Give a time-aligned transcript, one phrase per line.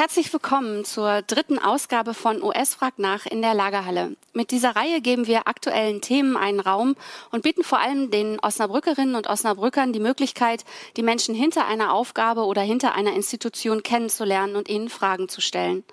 [0.00, 4.16] Herzlich willkommen zur dritten Ausgabe von US Frag nach in der Lagerhalle.
[4.32, 6.96] Mit dieser Reihe geben wir aktuellen Themen einen Raum
[7.30, 10.64] und bieten vor allem den Osnabrückerinnen und Osnabrückern die Möglichkeit,
[10.96, 15.84] die Menschen hinter einer Aufgabe oder hinter einer Institution kennenzulernen und ihnen Fragen zu stellen.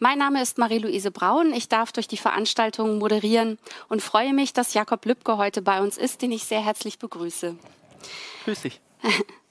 [0.00, 1.52] Mein Name ist Marie-Louise Braun.
[1.52, 5.98] Ich darf durch die Veranstaltung moderieren und freue mich, dass Jakob Lübcke heute bei uns
[5.98, 7.54] ist, den ich sehr herzlich begrüße.
[8.44, 8.80] Grüß dich.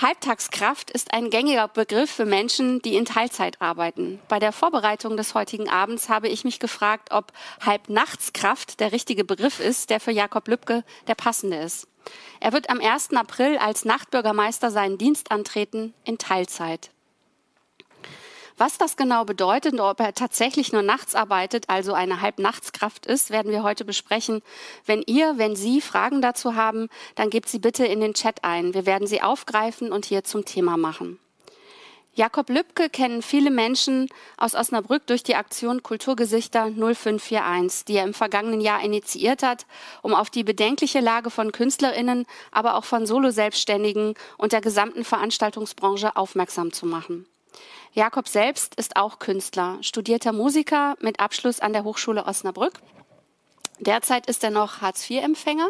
[0.00, 4.20] Halbtagskraft ist ein gängiger Begriff für Menschen, die in Teilzeit arbeiten.
[4.28, 9.58] Bei der Vorbereitung des heutigen Abends habe ich mich gefragt, ob Halbnachtskraft der richtige Begriff
[9.58, 11.88] ist, der für Jakob Lübcke der passende ist.
[12.40, 13.14] Er wird am 1.
[13.14, 16.91] April als Nachtbürgermeister seinen Dienst antreten in Teilzeit.
[18.56, 23.30] Was das genau bedeutet und ob er tatsächlich nur nachts arbeitet, also eine Halbnachtskraft ist,
[23.30, 24.42] werden wir heute besprechen.
[24.86, 28.74] Wenn ihr, wenn Sie Fragen dazu haben, dann gebt sie bitte in den Chat ein.
[28.74, 31.18] Wir werden sie aufgreifen und hier zum Thema machen.
[32.14, 38.12] Jakob Lübcke kennen viele Menschen aus Osnabrück durch die Aktion Kulturgesichter 0541, die er im
[38.12, 39.64] vergangenen Jahr initiiert hat,
[40.02, 46.14] um auf die bedenkliche Lage von Künstlerinnen, aber auch von Solo-Selbstständigen und der gesamten Veranstaltungsbranche
[46.14, 47.24] aufmerksam zu machen.
[47.92, 52.74] Jakob selbst ist auch Künstler, studierter Musiker mit Abschluss an der Hochschule Osnabrück.
[53.80, 55.68] Derzeit ist er noch Hartz-IV-Empfänger,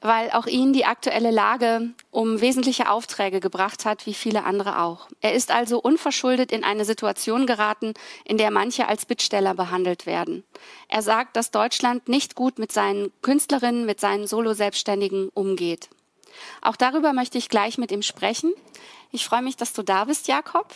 [0.00, 5.08] weil auch ihn die aktuelle Lage um wesentliche Aufträge gebracht hat, wie viele andere auch.
[5.20, 10.42] Er ist also unverschuldet in eine Situation geraten, in der manche als Bittsteller behandelt werden.
[10.88, 15.90] Er sagt, dass Deutschland nicht gut mit seinen Künstlerinnen, mit seinen Solo-Selbstständigen umgeht.
[16.62, 18.52] Auch darüber möchte ich gleich mit ihm sprechen.
[19.12, 20.66] Ich freue mich, dass du da bist, Jakob.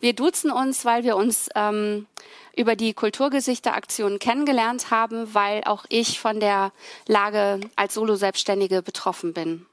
[0.00, 2.06] Wir duzen uns, weil wir uns ähm,
[2.56, 6.72] über die Kulturgesichter-Aktion kennengelernt haben, weil auch ich von der
[7.06, 9.66] Lage als Solo-Selbstständige betroffen bin.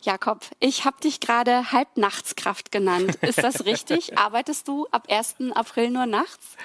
[0.00, 3.16] Jakob, ich habe dich gerade Halbnachtskraft genannt.
[3.22, 4.18] Ist das richtig?
[4.18, 5.36] Arbeitest du ab 1.
[5.54, 6.56] April nur nachts?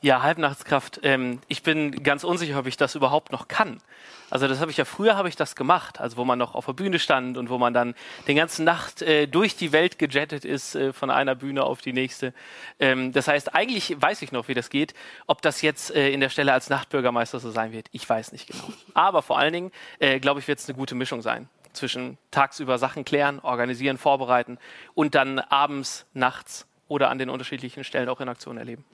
[0.00, 1.00] Ja, Halbnachtskraft.
[1.02, 3.82] Ähm, ich bin ganz unsicher, ob ich das überhaupt noch kann.
[4.30, 6.66] Also das habe ich ja früher habe ich das gemacht, also wo man noch auf
[6.66, 7.94] der Bühne stand und wo man dann
[8.26, 11.92] den ganzen Nacht äh, durch die Welt gejettet ist äh, von einer Bühne auf die
[11.92, 12.34] nächste.
[12.78, 14.94] Ähm, das heißt, eigentlich weiß ich noch, wie das geht.
[15.26, 18.48] Ob das jetzt äh, in der Stelle als Nachtbürgermeister so sein wird, ich weiß nicht
[18.48, 18.72] genau.
[18.94, 22.78] Aber vor allen Dingen, äh, glaube ich, wird es eine gute Mischung sein zwischen tagsüber
[22.78, 24.58] Sachen klären, organisieren, vorbereiten
[24.94, 28.84] und dann abends, nachts oder an den unterschiedlichen Stellen auch in Aktion erleben.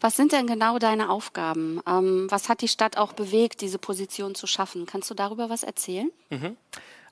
[0.00, 1.80] Was sind denn genau deine Aufgaben?
[1.88, 4.86] Ähm, was hat die Stadt auch bewegt, diese Position zu schaffen?
[4.86, 6.10] Kannst du darüber was erzählen?
[6.30, 6.56] Mhm.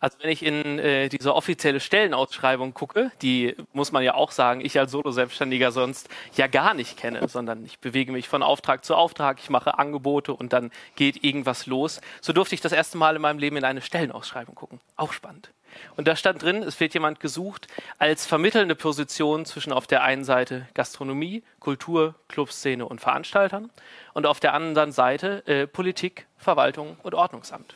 [0.02, 4.60] Also wenn ich in äh, diese offizielle Stellenausschreibung gucke, die muss man ja auch sagen,
[4.60, 8.96] ich als Solo-Selbstständiger sonst ja gar nicht kenne, sondern ich bewege mich von Auftrag zu
[8.96, 12.00] Auftrag, ich mache Angebote und dann geht irgendwas los.
[12.20, 14.80] So durfte ich das erste Mal in meinem Leben in eine Stellenausschreibung gucken.
[14.96, 15.52] Auch spannend.
[15.96, 17.66] Und da stand drin, es wird jemand gesucht
[17.98, 23.70] als vermittelnde Position zwischen auf der einen Seite Gastronomie, Kultur, Clubszene und Veranstaltern
[24.14, 27.74] und auf der anderen Seite äh, Politik, Verwaltung und Ordnungsamt.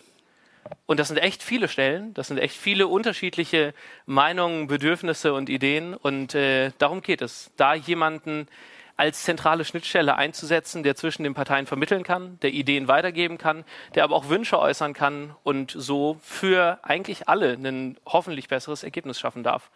[0.87, 3.75] Und das sind echt viele Stellen, das sind echt viele unterschiedliche
[4.05, 5.95] Meinungen, Bedürfnisse und Ideen.
[5.95, 8.49] Und äh, darum geht es, da jemanden
[8.97, 13.65] als zentrale Schnittstelle einzusetzen, der zwischen den Parteien vermitteln kann, der Ideen weitergeben kann,
[13.95, 19.21] der aber auch Wünsche äußern kann und so für eigentlich alle ein hoffentlich besseres Ergebnis
[19.21, 19.71] schaffen darf.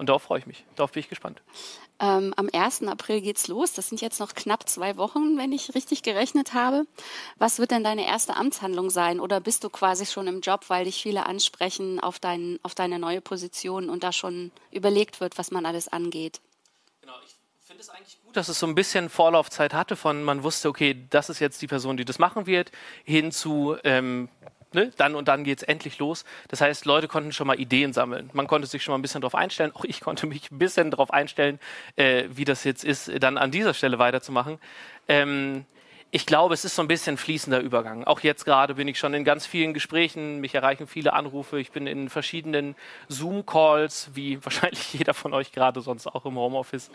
[0.00, 0.64] Und darauf freue ich mich.
[0.76, 1.42] Darauf bin ich gespannt.
[1.98, 2.84] Ähm, am 1.
[2.84, 3.74] April geht's los.
[3.74, 6.86] Das sind jetzt noch knapp zwei Wochen, wenn ich richtig gerechnet habe.
[7.36, 9.20] Was wird denn deine erste Amtshandlung sein?
[9.20, 12.98] Oder bist du quasi schon im Job, weil dich viele ansprechen auf, dein, auf deine
[12.98, 16.40] neue Position und da schon überlegt wird, was man alles angeht?
[17.80, 21.06] Finde es eigentlich gut, dass es so ein bisschen Vorlaufzeit hatte von, man wusste, okay,
[21.08, 22.72] das ist jetzt die Person, die das machen wird,
[23.04, 24.28] hin zu, ähm,
[24.74, 26.26] ne, dann und dann geht es endlich los.
[26.48, 28.28] Das heißt, Leute konnten schon mal Ideen sammeln.
[28.34, 29.72] Man konnte sich schon mal ein bisschen darauf einstellen.
[29.74, 31.58] Auch ich konnte mich ein bisschen darauf einstellen,
[31.96, 34.58] äh, wie das jetzt ist, dann an dieser Stelle weiterzumachen.
[35.08, 35.64] Ähm,
[36.12, 38.02] ich glaube, es ist so ein bisschen fließender Übergang.
[38.02, 41.70] Auch jetzt gerade bin ich schon in ganz vielen Gesprächen, mich erreichen viele Anrufe, ich
[41.70, 42.74] bin in verschiedenen
[43.08, 46.90] Zoom-Calls, wie wahrscheinlich jeder von euch gerade sonst auch im Homeoffice.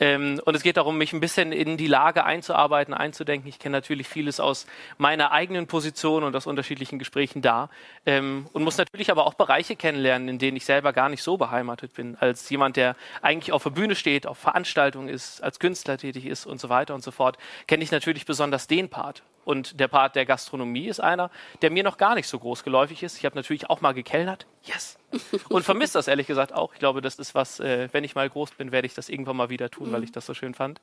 [0.00, 3.48] Ähm, und es geht darum, mich ein bisschen in die Lage einzuarbeiten, einzudenken.
[3.48, 4.66] Ich kenne natürlich vieles aus
[4.96, 7.70] meiner eigenen Position und aus unterschiedlichen Gesprächen da
[8.06, 11.36] ähm, und muss natürlich aber auch Bereiche kennenlernen, in denen ich selber gar nicht so
[11.36, 15.96] beheimatet bin, als jemand, der eigentlich auf der Bühne steht, auf Veranstaltungen ist, als Künstler
[15.96, 17.38] tätig ist und so weiter und so fort,
[17.68, 19.22] kenne ich natürlich besonders besonders den Part.
[19.44, 21.30] Und der Part der Gastronomie ist einer,
[21.62, 23.16] der mir noch gar nicht so groß geläufig ist.
[23.16, 24.46] Ich habe natürlich auch mal gekellnert.
[24.62, 24.98] Yes.
[25.48, 26.74] Und vermisse das ehrlich gesagt auch.
[26.74, 29.36] Ich glaube, das ist was, äh, wenn ich mal groß bin, werde ich das irgendwann
[29.36, 29.92] mal wieder tun, mhm.
[29.92, 30.82] weil ich das so schön fand.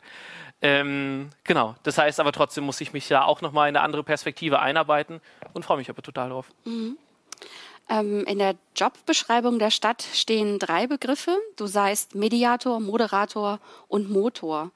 [0.64, 1.76] Ähm, genau.
[1.84, 5.22] Das heißt aber trotzdem muss ich mich da auch nochmal in eine andere Perspektive einarbeiten
[5.54, 6.50] und freue mich aber total drauf.
[6.64, 6.98] Mhm.
[7.88, 11.38] Ähm, in der Jobbeschreibung der Stadt stehen drei Begriffe.
[11.56, 14.72] Du seist Mediator, Moderator und Motor.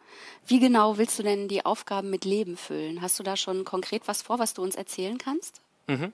[0.46, 3.02] Wie genau willst du denn die Aufgaben mit Leben füllen?
[3.02, 5.62] Hast du da schon konkret was vor, was du uns erzählen kannst?
[5.88, 6.14] Mhm.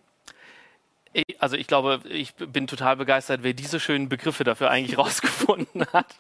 [1.40, 6.16] Also ich glaube, ich bin total begeistert, wer diese schönen Begriffe dafür eigentlich rausgefunden hat.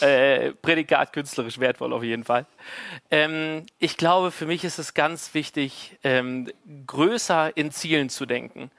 [0.00, 2.46] Äh, Prädikat künstlerisch wertvoll auf jeden Fall.
[3.10, 6.50] Ähm, ich glaube, für mich ist es ganz wichtig, ähm,
[6.86, 8.70] größer in Zielen zu denken.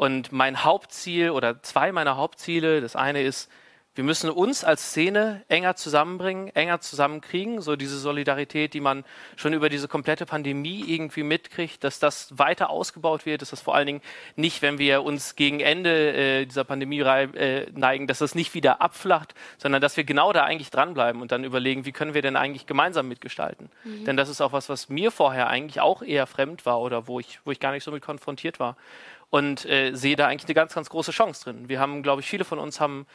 [0.00, 3.50] Und mein Hauptziel oder zwei meiner Hauptziele, das eine ist,
[3.94, 9.04] wir müssen uns als Szene enger zusammenbringen, enger zusammenkriegen, so diese Solidarität, die man
[9.36, 13.74] schon über diese komplette Pandemie irgendwie mitkriegt, dass das weiter ausgebaut wird, dass das vor
[13.74, 14.00] allen Dingen
[14.36, 18.80] nicht, wenn wir uns gegen Ende äh, dieser Pandemie äh, neigen, dass das nicht wieder
[18.80, 22.36] abflacht, sondern dass wir genau da eigentlich dranbleiben und dann überlegen, wie können wir denn
[22.36, 23.68] eigentlich gemeinsam mitgestalten.
[23.84, 24.06] Mhm.
[24.06, 27.20] Denn das ist auch was, was mir vorher eigentlich auch eher fremd war oder wo
[27.20, 28.76] ich, wo ich gar nicht so mit konfrontiert war
[29.30, 31.68] und äh, sehe da eigentlich eine ganz, ganz große Chance drin.
[31.68, 33.06] Wir haben, glaube ich, viele von uns haben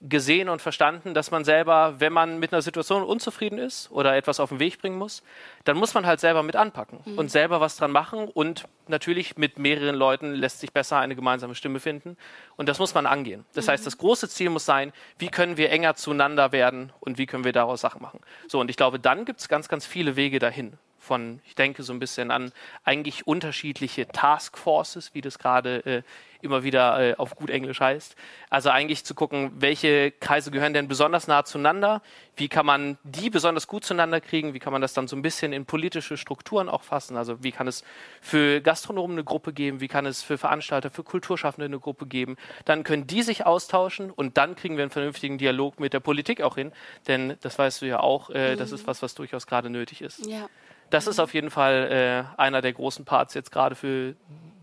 [0.00, 4.38] gesehen und verstanden, dass man selber, wenn man mit einer Situation unzufrieden ist oder etwas
[4.38, 5.22] auf den Weg bringen muss,
[5.64, 7.18] dann muss man halt selber mit anpacken mhm.
[7.18, 11.54] und selber was dran machen und natürlich mit mehreren Leuten lässt sich besser eine gemeinsame
[11.54, 12.16] Stimme finden
[12.56, 13.46] und das muss man angehen.
[13.54, 13.70] Das mhm.
[13.70, 17.44] heißt, das große Ziel muss sein, wie können wir enger zueinander werden und wie können
[17.44, 18.20] wir daraus Sachen machen.
[18.46, 21.82] So, und ich glaube, dann gibt es ganz, ganz viele Wege dahin von, ich denke
[21.82, 22.52] so ein bisschen an
[22.82, 26.02] eigentlich unterschiedliche Taskforces, wie das gerade äh,
[26.44, 28.14] immer wieder äh, auf gut Englisch heißt.
[28.50, 32.02] Also eigentlich zu gucken, welche Kreise gehören denn besonders nah zueinander,
[32.36, 35.22] wie kann man die besonders gut zueinander kriegen, wie kann man das dann so ein
[35.22, 37.16] bisschen in politische Strukturen auch fassen.
[37.16, 37.82] Also wie kann es
[38.20, 42.36] für Gastronomen eine Gruppe geben, wie kann es für Veranstalter, für Kulturschaffende eine Gruppe geben.
[42.64, 46.42] Dann können die sich austauschen und dann kriegen wir einen vernünftigen Dialog mit der Politik
[46.42, 46.72] auch hin,
[47.08, 48.58] denn das weißt du ja auch, äh, mhm.
[48.58, 50.26] das ist was, was durchaus gerade nötig ist.
[50.26, 50.48] Ja
[50.94, 51.90] das ist auf jeden Fall
[52.38, 54.14] äh, einer der großen Parts jetzt gerade für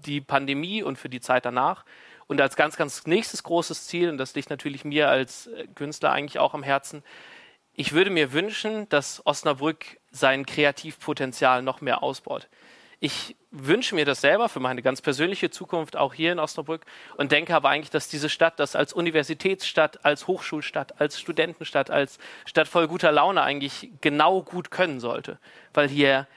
[0.05, 1.83] die Pandemie und für die Zeit danach.
[2.27, 6.13] Und als ganz, ganz nächstes großes Ziel, und das liegt natürlich mir als äh, Künstler
[6.13, 7.03] eigentlich auch am Herzen,
[7.73, 12.47] ich würde mir wünschen, dass Osnabrück sein Kreativpotenzial noch mehr ausbaut.
[13.03, 16.85] Ich wünsche mir das selber für meine ganz persönliche Zukunft auch hier in Osnabrück
[17.17, 22.19] und denke aber eigentlich, dass diese Stadt das als Universitätsstadt, als Hochschulstadt, als Studentenstadt, als
[22.45, 25.39] Stadt voll guter Laune eigentlich genau gut können sollte,
[25.73, 26.27] weil hier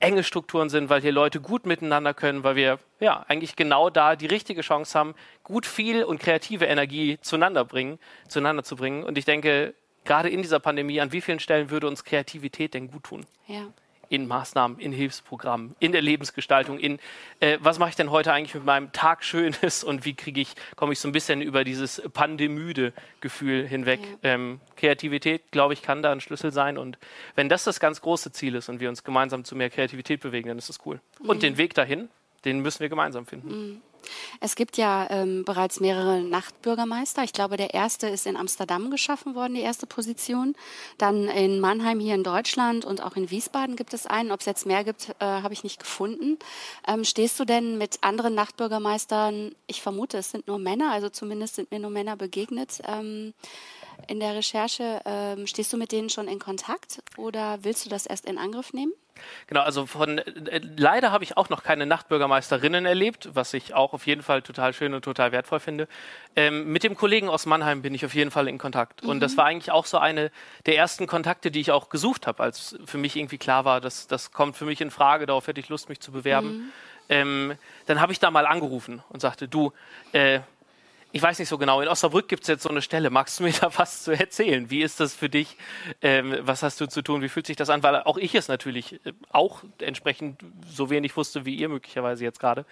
[0.00, 4.16] enge Strukturen sind, weil hier Leute gut miteinander können, weil wir ja eigentlich genau da
[4.16, 7.98] die richtige Chance haben, gut viel und kreative Energie zueinander bringen,
[8.28, 9.04] zueinander zu bringen.
[9.04, 9.74] Und ich denke,
[10.06, 13.26] gerade in dieser Pandemie, an wie vielen Stellen würde uns Kreativität denn gut tun?
[13.46, 13.66] Ja
[14.08, 16.98] in Maßnahmen, in Hilfsprogrammen, in der Lebensgestaltung, in
[17.40, 20.54] äh, was mache ich denn heute eigentlich mit meinem Tag Schönes und wie kriege ich,
[20.76, 24.00] komme ich so ein bisschen über dieses pandemüde Gefühl hinweg.
[24.22, 24.34] Ja.
[24.34, 26.98] Ähm, Kreativität, glaube ich, kann da ein Schlüssel sein und
[27.34, 30.48] wenn das das ganz große Ziel ist und wir uns gemeinsam zu mehr Kreativität bewegen,
[30.48, 31.00] dann ist das cool.
[31.20, 31.28] Mhm.
[31.28, 32.08] Und den Weg dahin,
[32.44, 33.48] den müssen wir gemeinsam finden.
[33.48, 33.82] Mhm.
[34.40, 37.24] Es gibt ja ähm, bereits mehrere Nachtbürgermeister.
[37.24, 40.54] Ich glaube, der erste ist in Amsterdam geschaffen worden, die erste Position.
[40.98, 44.32] Dann in Mannheim hier in Deutschland und auch in Wiesbaden gibt es einen.
[44.32, 46.38] Ob es jetzt mehr gibt, äh, habe ich nicht gefunden.
[46.86, 51.56] Ähm, stehst du denn mit anderen Nachtbürgermeistern, ich vermute, es sind nur Männer, also zumindest
[51.56, 53.34] sind mir nur Männer begegnet, ähm,
[54.08, 55.00] in der Recherche.
[55.04, 58.72] Ähm, stehst du mit denen schon in Kontakt oder willst du das erst in Angriff
[58.72, 58.92] nehmen?
[59.46, 63.92] Genau, also von äh, leider habe ich auch noch keine Nachtbürgermeisterinnen erlebt, was ich auch
[63.92, 65.88] auf jeden Fall total schön und total wertvoll finde.
[66.36, 69.02] Ähm, mit dem Kollegen aus Mannheim bin ich auf jeden Fall in Kontakt.
[69.02, 69.10] Mhm.
[69.10, 69.36] Und das mhm.
[69.38, 70.30] war eigentlich auch so eine
[70.66, 74.06] der ersten Kontakte, die ich auch gesucht habe, als für mich irgendwie klar war, dass
[74.06, 76.48] das kommt für mich in Frage, darauf hätte ich Lust, mich zu bewerben.
[76.48, 76.72] Mhm.
[77.08, 77.54] Ähm,
[77.86, 79.72] dann habe ich da mal angerufen und sagte, du,
[80.12, 80.40] äh,
[81.14, 83.08] ich weiß nicht so genau, in Osnabrück gibt es jetzt so eine Stelle.
[83.08, 84.68] Magst du mir da was zu erzählen?
[84.68, 85.56] Wie ist das für dich?
[86.02, 87.22] Ähm, was hast du zu tun?
[87.22, 87.84] Wie fühlt sich das an?
[87.84, 92.40] Weil auch ich es natürlich äh, auch entsprechend so wenig wusste wie ihr möglicherweise jetzt
[92.40, 92.66] gerade.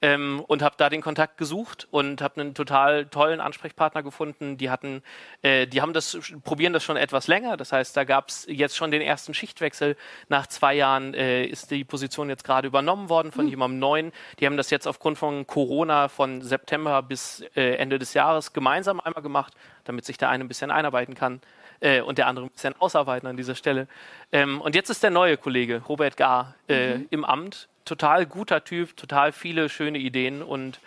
[0.00, 4.58] Ähm, und habe da den Kontakt gesucht und habe einen total tollen Ansprechpartner gefunden.
[4.58, 5.02] Die hatten,
[5.42, 7.56] äh, die haben das, probieren das schon etwas länger.
[7.56, 9.96] Das heißt, da gab es jetzt schon den ersten Schichtwechsel.
[10.28, 13.50] Nach zwei Jahren äh, ist die Position jetzt gerade übernommen worden von mhm.
[13.50, 14.12] jemandem Neuen.
[14.38, 18.52] Die haben das jetzt aufgrund von Corona von September bis äh, Ende Ende des Jahres
[18.52, 19.54] gemeinsam einmal gemacht,
[19.84, 21.40] damit sich der eine ein bisschen einarbeiten kann
[21.80, 23.88] äh, und der andere ein bisschen ausarbeiten an dieser Stelle.
[24.30, 27.06] Ähm, und jetzt ist der neue Kollege, Robert Gar, äh, mhm.
[27.10, 27.68] im Amt.
[27.86, 30.80] Total guter Typ, total viele schöne Ideen und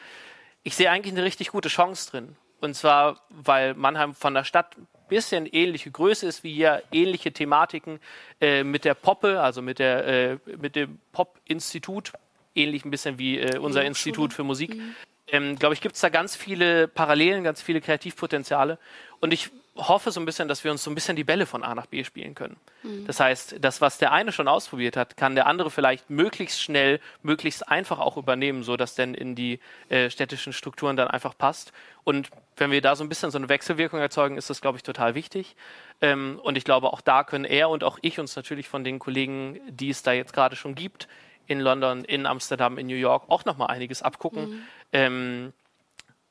[0.61, 2.35] ich sehe eigentlich eine richtig gute Chance drin.
[2.59, 7.31] Und zwar, weil Mannheim von der Stadt ein bisschen ähnliche Größe ist wie hier, ähnliche
[7.31, 7.99] Thematiken
[8.39, 12.13] äh, mit der Poppe, also mit, der, äh, mit dem Pop-Institut,
[12.53, 14.75] ähnlich ein bisschen wie äh, unser Institut für Musik.
[14.75, 14.95] Mhm
[15.31, 18.77] ähm, glaube ich, gibt es da ganz viele Parallelen, ganz viele Kreativpotenziale.
[19.19, 21.63] Und ich hoffe so ein bisschen, dass wir uns so ein bisschen die Bälle von
[21.63, 22.57] A nach B spielen können.
[22.83, 23.07] Mhm.
[23.07, 26.99] Das heißt, das, was der eine schon ausprobiert hat, kann der andere vielleicht möglichst schnell,
[27.23, 31.71] möglichst einfach auch übernehmen, so dass denn in die äh, städtischen Strukturen dann einfach passt.
[32.03, 34.83] Und wenn wir da so ein bisschen so eine Wechselwirkung erzeugen, ist das, glaube ich,
[34.83, 35.55] total wichtig.
[36.01, 38.99] Ähm, und ich glaube, auch da können er und auch ich uns natürlich von den
[38.99, 41.07] Kollegen, die es da jetzt gerade schon gibt,
[41.47, 44.49] in London, in Amsterdam, in New York, auch nochmal einiges abgucken.
[44.49, 44.63] Mhm.
[44.93, 45.53] Ähm,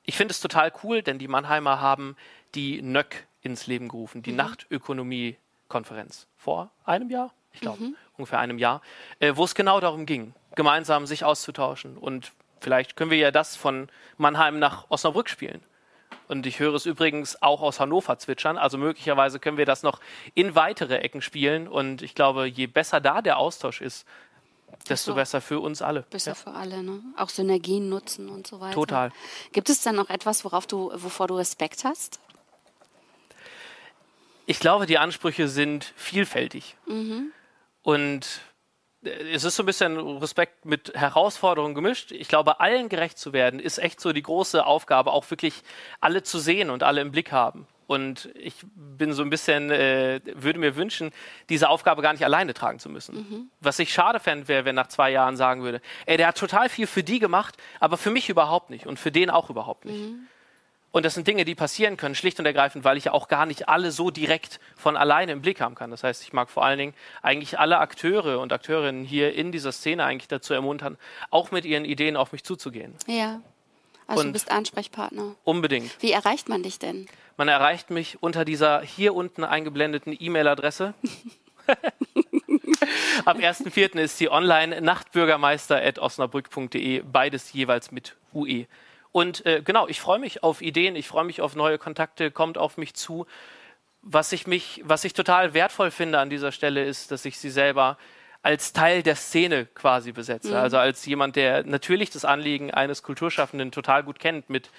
[0.04, 2.16] ich finde es total cool, denn die Mannheimer haben
[2.54, 4.38] die NÖC ins Leben gerufen, die mhm.
[4.38, 7.96] Nachtökonomie-Konferenz vor einem Jahr, ich glaube, mhm.
[8.16, 8.82] ungefähr einem Jahr,
[9.18, 11.96] äh, wo es genau darum ging, gemeinsam sich auszutauschen.
[11.96, 13.88] Und vielleicht können wir ja das von
[14.18, 15.62] Mannheim nach Osnabrück spielen.
[16.28, 18.56] Und ich höre es übrigens auch aus Hannover zwitschern.
[18.56, 20.00] Also möglicherweise können wir das noch
[20.34, 21.66] in weitere Ecken spielen.
[21.66, 24.06] Und ich glaube, je besser da der Austausch ist,
[24.88, 26.02] desto besser für uns alle.
[26.10, 26.34] Besser ja.
[26.34, 27.02] für alle, ne?
[27.16, 28.74] Auch Synergien nutzen und so weiter.
[28.74, 29.12] Total.
[29.52, 32.20] Gibt es dann noch etwas, worauf du, wovor du Respekt hast?
[34.46, 36.76] Ich glaube, die Ansprüche sind vielfältig.
[36.86, 37.32] Mhm.
[37.82, 38.40] Und
[39.04, 42.12] äh, es ist so ein bisschen Respekt mit Herausforderungen gemischt.
[42.12, 45.62] Ich glaube, allen gerecht zu werden, ist echt so die große Aufgabe, auch wirklich
[46.00, 47.66] alle zu sehen und alle im Blick haben.
[47.90, 51.10] Und ich bin so ein bisschen, äh, würde mir wünschen,
[51.48, 53.16] diese Aufgabe gar nicht alleine tragen zu müssen.
[53.16, 53.50] Mhm.
[53.58, 56.68] Was ich schade fände, wäre, wenn nach zwei Jahren sagen würde, ey, der hat total
[56.68, 60.04] viel für die gemacht, aber für mich überhaupt nicht und für den auch überhaupt nicht.
[60.04, 60.28] Mhm.
[60.92, 63.44] Und das sind Dinge, die passieren können, schlicht und ergreifend, weil ich ja auch gar
[63.44, 65.90] nicht alle so direkt von alleine im Blick haben kann.
[65.90, 69.72] Das heißt, ich mag vor allen Dingen eigentlich alle Akteure und Akteurinnen hier in dieser
[69.72, 70.96] Szene eigentlich dazu ermuntern,
[71.30, 72.94] auch mit ihren Ideen auf mich zuzugehen.
[73.08, 73.40] Ja.
[74.10, 75.36] Also und du bist Ansprechpartner.
[75.44, 76.02] Unbedingt.
[76.02, 77.06] Wie erreicht man dich denn?
[77.36, 80.94] Man erreicht mich unter dieser hier unten eingeblendeten E-Mail-Adresse.
[83.24, 84.00] Ab 1.4.
[84.00, 88.66] ist sie online nachtbürgermeister.osnabrück.de, beides jeweils mit UE.
[89.12, 92.58] Und äh, genau, ich freue mich auf Ideen, ich freue mich auf neue Kontakte, kommt
[92.58, 93.26] auf mich zu.
[94.02, 97.50] Was ich, mich, was ich total wertvoll finde an dieser Stelle ist, dass ich sie
[97.50, 97.96] selber
[98.42, 100.50] als Teil der Szene quasi besetze.
[100.50, 100.56] Mhm.
[100.56, 104.70] Also als jemand, der natürlich das Anliegen eines Kulturschaffenden total gut kennt mit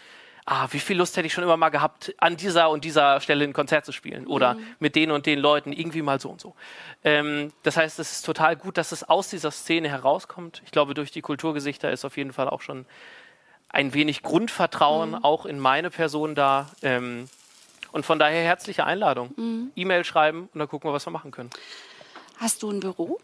[0.46, 3.44] ah, wie viel Lust hätte ich schon immer mal gehabt, an dieser und dieser Stelle
[3.44, 4.66] ein Konzert zu spielen oder mhm.
[4.80, 6.56] mit den und den Leuten irgendwie mal so und so.
[7.04, 10.62] Ähm, das heißt, es ist total gut, dass es aus dieser Szene herauskommt.
[10.66, 12.86] Ich glaube, durch die Kulturgesichter ist auf jeden Fall auch schon
[13.70, 15.24] ein wenig Grundvertrauen mhm.
[15.24, 16.70] auch in meine Person da.
[16.82, 17.30] Ähm,
[17.92, 19.34] und von daher herzliche Einladung.
[19.36, 19.72] Mhm.
[19.76, 21.50] E-Mail schreiben und dann gucken wir, was wir machen können.
[22.38, 23.20] Hast du ein Büro?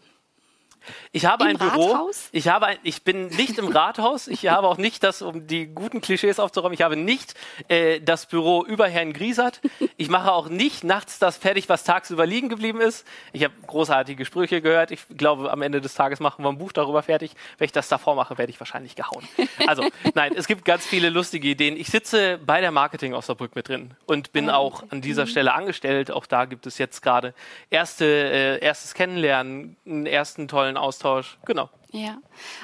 [1.12, 1.92] Ich habe Im ein Büro.
[1.92, 2.28] Rathaus?
[2.32, 4.28] Ich habe ein, ich bin nicht im Rathaus.
[4.28, 6.74] Ich habe auch nicht das, um die guten Klischees aufzuräumen.
[6.74, 7.34] Ich habe nicht
[7.68, 9.60] äh, das Büro über Herrn Griesert.
[9.96, 13.06] Ich mache auch nicht nachts das fertig, was tagsüber liegen geblieben ist.
[13.32, 14.90] Ich habe großartige Sprüche gehört.
[14.90, 17.32] Ich glaube, am Ende des Tages machen wir ein Buch darüber fertig.
[17.58, 19.26] Wenn ich das davor mache, werde ich wahrscheinlich gehauen.
[19.66, 21.76] Also, nein, es gibt ganz viele lustige Ideen.
[21.76, 25.28] Ich sitze bei der Marketing Osnabrück mit drin und bin oh, auch an dieser mhm.
[25.28, 26.10] Stelle angestellt.
[26.10, 27.34] Auch da gibt es jetzt gerade
[27.70, 31.38] erste, äh, erstes Kennenlernen, einen ersten tollen Austausch.
[31.44, 31.68] Genau.
[31.90, 32.18] Ja,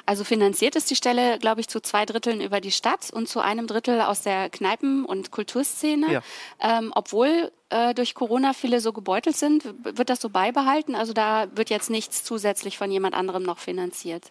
[0.04, 3.40] also finanziert ist die Stelle, glaube ich, zu zwei Dritteln über die Stadt und zu
[3.40, 6.12] einem Drittel aus der Kneipen- und Kulturszene.
[6.12, 6.22] Ja.
[6.60, 10.94] Ähm, obwohl äh, durch Corona viele so gebeutelt sind, wird das so beibehalten?
[10.94, 14.30] Also da wird jetzt nichts zusätzlich von jemand anderem noch finanziert.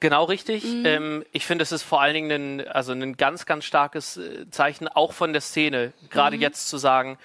[0.00, 0.64] Genau richtig.
[0.64, 0.84] Mhm.
[0.84, 4.50] Ähm, ich finde, es ist vor allen Dingen ein, also ein ganz, ganz starkes äh,
[4.50, 6.42] Zeichen auch von der Szene, gerade mhm.
[6.42, 7.18] jetzt zu sagen,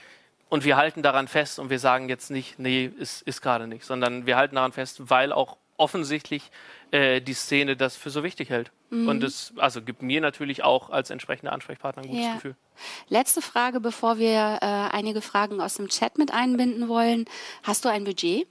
[0.50, 3.84] und wir halten daran fest und wir sagen jetzt nicht, nee, ist, ist gerade nicht,
[3.84, 6.52] sondern wir halten daran fest, weil auch offensichtlich
[6.92, 8.72] äh, die Szene das für so wichtig hält.
[8.90, 9.08] Mhm.
[9.08, 12.34] Und es also gibt mir natürlich auch als entsprechender Ansprechpartner ein gutes ja.
[12.36, 12.56] Gefühl.
[13.10, 17.26] Letzte Frage, bevor wir äh, einige Fragen aus dem Chat mit einbinden wollen.
[17.64, 18.48] Hast du ein Budget?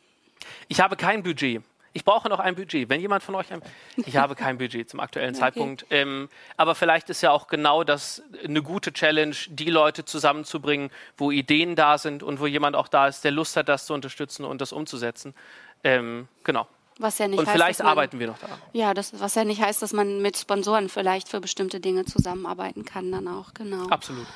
[0.69, 1.63] Ich habe kein Budget.
[1.97, 2.91] Ich brauche noch ein Budget.
[2.91, 3.63] Wenn jemand von euch ein,
[3.97, 5.41] ich habe kein Budget zum aktuellen okay.
[5.41, 5.87] Zeitpunkt.
[5.89, 6.29] Ähm,
[6.59, 11.75] aber vielleicht ist ja auch genau das eine gute Challenge, die Leute zusammenzubringen, wo Ideen
[11.75, 14.61] da sind und wo jemand auch da ist, der Lust hat, das zu unterstützen und
[14.61, 15.35] das umzusetzen.
[15.83, 16.69] Ähm, genau.
[16.99, 18.59] Was ja nicht und heißt, vielleicht man, arbeiten wir noch daran.
[18.73, 22.85] Ja, das, was ja nicht heißt, dass man mit Sponsoren vielleicht für bestimmte Dinge zusammenarbeiten
[22.85, 23.87] kann, dann auch, genau.
[23.89, 24.27] Absolut.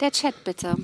[0.00, 0.76] Der Chat bitte.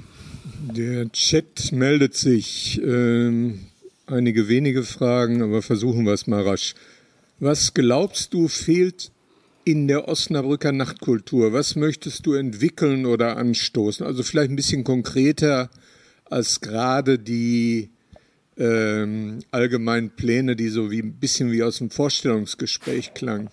[0.74, 2.80] Der Chat meldet sich.
[2.82, 3.70] Ähm,
[4.10, 6.74] einige wenige Fragen, aber versuchen wir es mal rasch.
[7.38, 9.12] Was glaubst du fehlt
[9.64, 11.52] in der Osnabrücker Nachtkultur?
[11.52, 14.04] Was möchtest du entwickeln oder anstoßen?
[14.04, 15.70] Also vielleicht ein bisschen konkreter
[16.24, 17.90] als gerade die
[18.56, 23.50] ähm, allgemeinen Pläne, die so wie ein bisschen wie aus dem Vorstellungsgespräch klangen.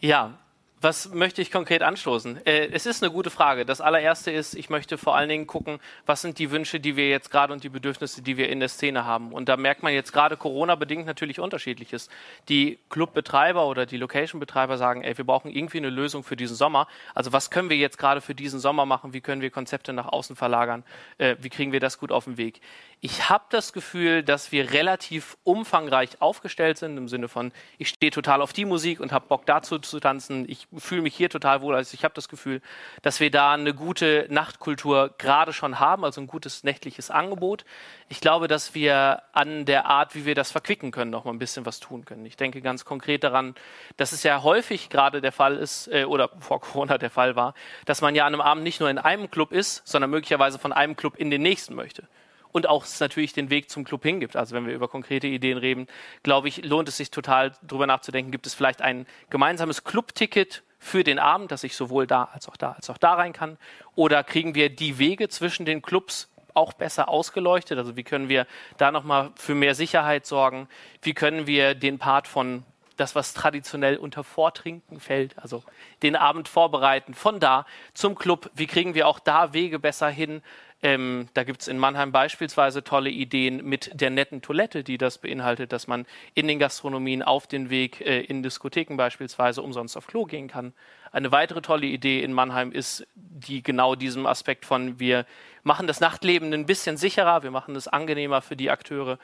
[0.00, 0.39] Ja,
[0.82, 2.46] Was möchte ich konkret anstoßen?
[2.46, 3.66] Äh, es ist eine gute Frage.
[3.66, 7.10] Das allererste ist, ich möchte vor allen Dingen gucken, was sind die Wünsche, die wir
[7.10, 9.34] jetzt gerade und die Bedürfnisse, die wir in der Szene haben.
[9.34, 12.08] Und da merkt man jetzt gerade Corona-bedingt natürlich unterschiedliches.
[12.48, 16.88] Die Clubbetreiber oder die Location-Betreiber sagen, ey, wir brauchen irgendwie eine Lösung für diesen Sommer.
[17.14, 19.12] Also was können wir jetzt gerade für diesen Sommer machen?
[19.12, 20.82] Wie können wir Konzepte nach außen verlagern?
[21.18, 22.62] Äh, wie kriegen wir das gut auf den Weg?
[23.02, 28.12] Ich habe das Gefühl, dass wir relativ umfangreich aufgestellt sind, im Sinne von, ich stehe
[28.12, 30.46] total auf die Musik und habe Bock dazu zu tanzen.
[30.48, 31.74] Ich fühle mich hier total wohl.
[31.74, 32.60] Also ich habe das Gefühl,
[33.02, 37.64] dass wir da eine gute Nachtkultur gerade schon haben, also ein gutes nächtliches Angebot.
[38.08, 41.38] Ich glaube, dass wir an der Art, wie wir das verquicken können, noch mal ein
[41.38, 42.24] bisschen was tun können.
[42.26, 43.54] Ich denke ganz konkret daran,
[43.96, 47.54] dass es ja häufig gerade der Fall ist, äh, oder vor Corona der Fall war,
[47.84, 50.72] dass man ja an einem Abend nicht nur in einem Club ist, sondern möglicherweise von
[50.72, 52.08] einem Club in den nächsten möchte
[52.52, 54.36] und auch es natürlich den Weg zum Club hingibt.
[54.36, 55.86] Also wenn wir über konkrete Ideen reden,
[56.22, 61.04] glaube ich, lohnt es sich total darüber nachzudenken, gibt es vielleicht ein gemeinsames Clubticket für
[61.04, 63.58] den Abend, dass ich sowohl da als auch da als auch da rein kann?
[63.94, 67.78] Oder kriegen wir die Wege zwischen den Clubs auch besser ausgeleuchtet?
[67.78, 68.46] Also wie können wir
[68.78, 70.68] da nochmal für mehr Sicherheit sorgen?
[71.02, 72.64] Wie können wir den Part von
[72.96, 75.64] das, was traditionell unter Vortrinken fällt, also
[76.02, 77.64] den Abend vorbereiten, von da
[77.94, 80.42] zum Club, wie kriegen wir auch da Wege besser hin,
[80.82, 85.18] ähm, da gibt es in Mannheim beispielsweise tolle Ideen mit der netten Toilette, die das
[85.18, 90.06] beinhaltet, dass man in den Gastronomien auf den Weg äh, in Diskotheken beispielsweise umsonst auf
[90.06, 90.72] Klo gehen kann.
[91.12, 95.26] Eine weitere tolle Idee in Mannheim ist die genau diesem Aspekt von wir
[95.64, 99.18] machen das Nachtleben ein bisschen sicherer, wir machen es angenehmer für die Akteure.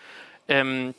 [0.48, 0.94] Ähm,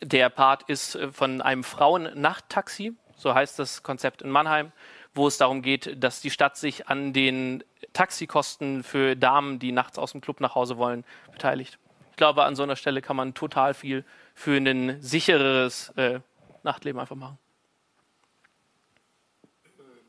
[0.00, 4.72] der Part ist äh, von einem Frauen-Nachttaxi, so heißt das Konzept in Mannheim
[5.14, 9.98] wo es darum geht, dass die Stadt sich an den Taxikosten für Damen, die nachts
[9.98, 11.78] aus dem Club nach Hause wollen, beteiligt.
[12.10, 16.20] Ich glaube, an so einer Stelle kann man total viel für ein sichereres äh,
[16.62, 17.38] Nachtleben einfach machen.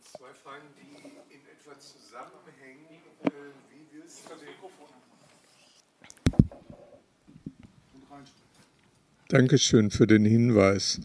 [0.02, 2.86] Zwei Fragen, die in etwa zusammenhängen.
[3.24, 3.30] Äh,
[3.70, 4.50] wie willst du den
[9.28, 11.00] Dankeschön für den Hinweis.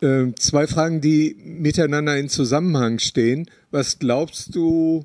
[0.00, 3.50] Äh, zwei Fragen, die miteinander in Zusammenhang stehen.
[3.70, 5.04] Was glaubst du,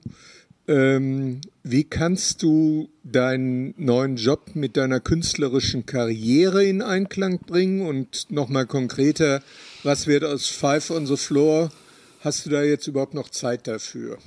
[0.67, 7.81] ähm, wie kannst du deinen neuen Job mit deiner künstlerischen Karriere in Einklang bringen?
[7.81, 9.41] Und nochmal konkreter,
[9.81, 11.71] was wird aus Five on the Floor?
[12.19, 14.19] Hast du da jetzt überhaupt noch Zeit dafür?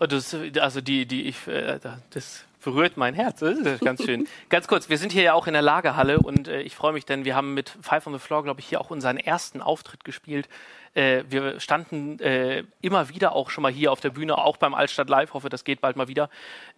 [0.00, 1.78] Das, also die, die ich, äh,
[2.10, 3.40] das berührt mein Herz.
[3.40, 4.26] Das ist ganz schön.
[4.48, 7.04] ganz kurz, wir sind hier ja auch in der Lagerhalle und äh, ich freue mich,
[7.04, 10.04] denn wir haben mit Five on the Floor, glaube ich, hier auch unseren ersten Auftritt
[10.04, 10.48] gespielt.
[10.94, 14.74] Äh, wir standen äh, immer wieder auch schon mal hier auf der Bühne, auch beim
[14.74, 15.34] Altstadt Live.
[15.34, 16.30] Hoffe, das geht bald mal wieder.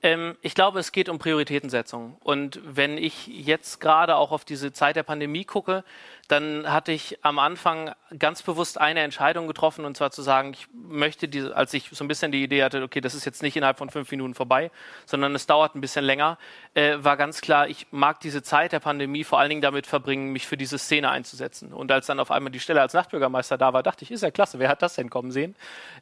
[0.02, 2.16] Ähm, ich glaube, es geht um Prioritätensetzung.
[2.22, 5.84] Und wenn ich jetzt gerade auch auf diese Zeit der Pandemie gucke,
[6.28, 10.66] dann hatte ich am Anfang ganz bewusst eine Entscheidung getroffen und zwar zu sagen, ich
[10.72, 13.56] möchte diese, als ich so ein bisschen die Idee hatte, okay, das ist jetzt nicht
[13.56, 14.70] innerhalb von fünf Minuten vorbei,
[15.06, 16.38] sondern es dauert ein bisschen länger,
[16.74, 20.32] äh, war ganz klar, ich mag diese Zeit der Pandemie vor allen Dingen damit verbringen,
[20.32, 21.72] mich für diese Szene einzusetzen.
[21.72, 24.30] Und als dann auf einmal die Stelle als Nachtbürgermeister da war, dachte ich, ist ja
[24.30, 25.56] klasse, wer hat das denn kommen sehen?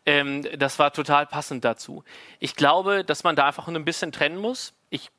[0.07, 2.05] Ähm, das war total passend dazu.
[2.39, 5.11] Ich glaube, dass man da einfach ein bisschen trennen muss ich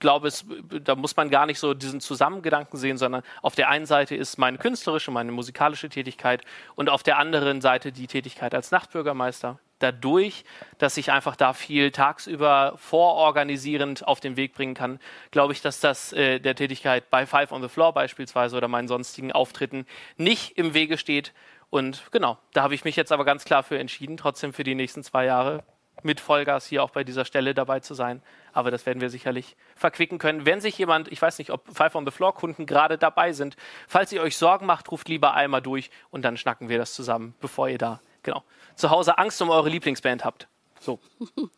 [0.00, 0.44] glaube, es,
[0.82, 4.36] da muss man gar nicht so diesen Zusammengedanken sehen, sondern auf der einen Seite ist
[4.36, 6.42] meine künstlerische, meine musikalische Tätigkeit
[6.74, 9.58] und auf der anderen Seite die Tätigkeit als Nachtbürgermeister.
[9.78, 10.44] Dadurch,
[10.76, 15.80] dass ich einfach da viel tagsüber vororganisierend auf den Weg bringen kann, glaube ich, dass
[15.80, 19.86] das äh, der Tätigkeit bei Five on the Floor beispielsweise oder meinen sonstigen Auftritten
[20.18, 21.32] nicht im Wege steht.
[21.70, 24.74] Und genau, da habe ich mich jetzt aber ganz klar für entschieden, trotzdem für die
[24.74, 25.64] nächsten zwei Jahre
[26.02, 28.22] mit Vollgas hier auch bei dieser Stelle dabei zu sein.
[28.52, 30.46] Aber das werden wir sicherlich verquicken können.
[30.46, 33.56] Wenn sich jemand, ich weiß nicht, ob Five on the Floor Kunden gerade dabei sind,
[33.88, 37.34] falls ihr euch Sorgen macht, ruft lieber einmal durch und dann schnacken wir das zusammen,
[37.40, 40.48] bevor ihr da, genau, zu Hause Angst um eure Lieblingsband habt.
[40.80, 40.98] So.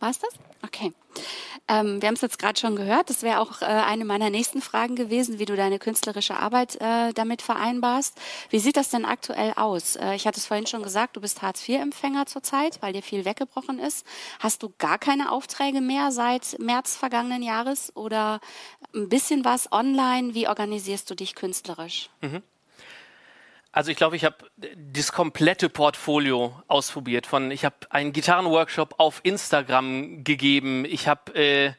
[0.00, 0.34] War es das?
[0.64, 0.92] Okay.
[1.68, 3.10] Ähm, wir haben es jetzt gerade schon gehört.
[3.10, 7.12] Das wäre auch äh, eine meiner nächsten Fragen gewesen, wie du deine künstlerische Arbeit äh,
[7.12, 8.18] damit vereinbarst.
[8.50, 9.96] Wie sieht das denn aktuell aus?
[9.96, 13.78] Äh, ich hatte es vorhin schon gesagt, du bist Hartz-IV-Empfänger zurzeit, weil dir viel weggebrochen
[13.78, 14.06] ist.
[14.38, 18.40] Hast du gar keine Aufträge mehr seit März vergangenen Jahres oder
[18.94, 20.34] ein bisschen was online?
[20.34, 22.10] Wie organisierst du dich künstlerisch?
[22.20, 22.42] Mhm.
[23.72, 24.36] Also ich glaube, ich habe
[24.76, 27.26] das komplette Portfolio ausprobiert.
[27.26, 30.84] Von ich habe einen Gitarrenworkshop auf Instagram gegeben.
[30.84, 31.72] Ich habe äh,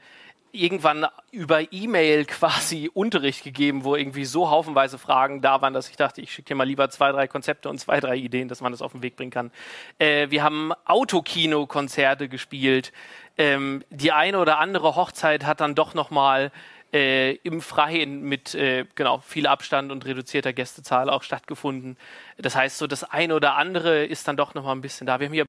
[0.54, 5.98] irgendwann über E-Mail quasi Unterricht gegeben, wo irgendwie so haufenweise Fragen da waren, dass ich
[5.98, 8.72] dachte, ich schicke dir mal lieber zwei, drei Konzepte und zwei, drei Ideen, dass man
[8.72, 9.52] das auf den Weg bringen kann.
[10.00, 12.94] Äh, wir haben Autokino-Konzerte gespielt.
[13.38, 16.52] Ähm, die eine oder andere Hochzeit hat dann doch noch mal
[16.94, 21.98] äh, im Freien mit äh, genau viel Abstand und reduzierter Gästezahl auch stattgefunden.
[22.38, 25.20] Das heißt, so das eine oder andere ist dann doch noch mal ein bisschen da.
[25.20, 25.46] Wir haben hier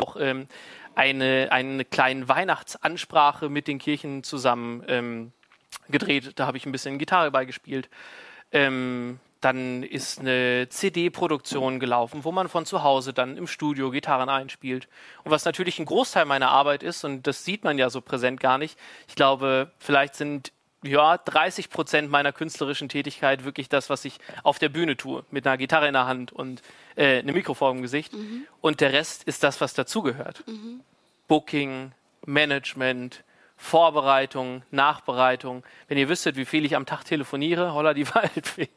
[0.00, 0.48] auch ähm,
[0.94, 5.32] eine, eine kleine Weihnachtsansprache mit den Kirchen zusammen ähm,
[5.88, 6.32] gedreht.
[6.36, 7.88] Da habe ich ein bisschen Gitarre beigespielt.
[8.50, 14.28] Ähm, dann ist eine CD-Produktion gelaufen, wo man von zu Hause dann im Studio Gitarren
[14.28, 14.88] einspielt.
[15.24, 18.40] Und was natürlich ein Großteil meiner Arbeit ist, und das sieht man ja so präsent
[18.40, 24.04] gar nicht, ich glaube, vielleicht sind ja, 30 Prozent meiner künstlerischen Tätigkeit wirklich das, was
[24.04, 26.62] ich auf der Bühne tue, mit einer Gitarre in der Hand und
[26.94, 28.12] äh, einem Mikrofon im Gesicht.
[28.12, 28.46] Mhm.
[28.60, 30.44] Und der Rest ist das, was dazugehört.
[30.46, 30.80] Mhm.
[31.26, 31.92] Booking,
[32.26, 33.24] Management,
[33.56, 35.64] Vorbereitung, Nachbereitung.
[35.88, 38.68] Wenn ihr wüsstet, wie viel ich am Tag telefoniere, holla die Waldfee.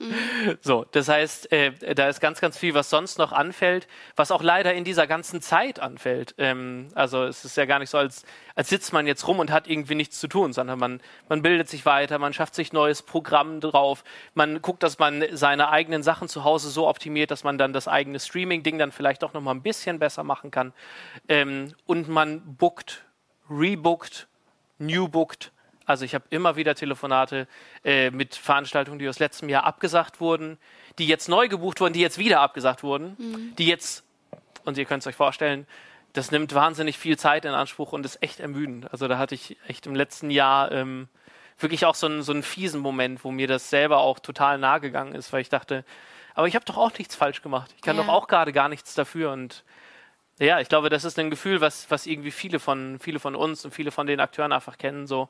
[0.62, 3.86] So, das heißt, äh, da ist ganz, ganz viel, was sonst noch anfällt,
[4.16, 6.34] was auch leider in dieser ganzen Zeit anfällt.
[6.38, 9.50] Ähm, also es ist ja gar nicht so, als, als sitzt man jetzt rum und
[9.50, 13.02] hat irgendwie nichts zu tun, sondern man, man bildet sich weiter, man schafft sich neues
[13.02, 17.58] Programm drauf, man guckt, dass man seine eigenen Sachen zu Hause so optimiert, dass man
[17.58, 20.72] dann das eigene Streaming-Ding dann vielleicht auch noch mal ein bisschen besser machen kann.
[21.28, 23.04] Ähm, und man bookt,
[23.48, 24.28] rebookt,
[24.78, 25.52] new bookt
[25.86, 27.48] also ich habe immer wieder Telefonate
[27.84, 30.58] äh, mit Veranstaltungen, die aus letztem Jahr abgesagt wurden,
[30.98, 33.56] die jetzt neu gebucht wurden, die jetzt wieder abgesagt wurden, mhm.
[33.56, 34.04] die jetzt,
[34.64, 35.66] und ihr könnt es euch vorstellen,
[36.12, 38.92] das nimmt wahnsinnig viel Zeit in Anspruch und ist echt ermüdend.
[38.92, 41.08] Also da hatte ich echt im letzten Jahr ähm,
[41.58, 44.80] wirklich auch so einen, so einen fiesen Moment, wo mir das selber auch total nahe
[44.80, 45.84] gegangen ist, weil ich dachte,
[46.34, 47.72] aber ich habe doch auch nichts falsch gemacht.
[47.76, 48.02] Ich kann ja.
[48.02, 49.64] doch auch gerade gar nichts dafür und
[50.40, 53.64] ja, ich glaube, das ist ein Gefühl, was, was irgendwie viele von, viele von uns
[53.66, 55.06] und viele von den Akteuren einfach kennen.
[55.06, 55.28] So,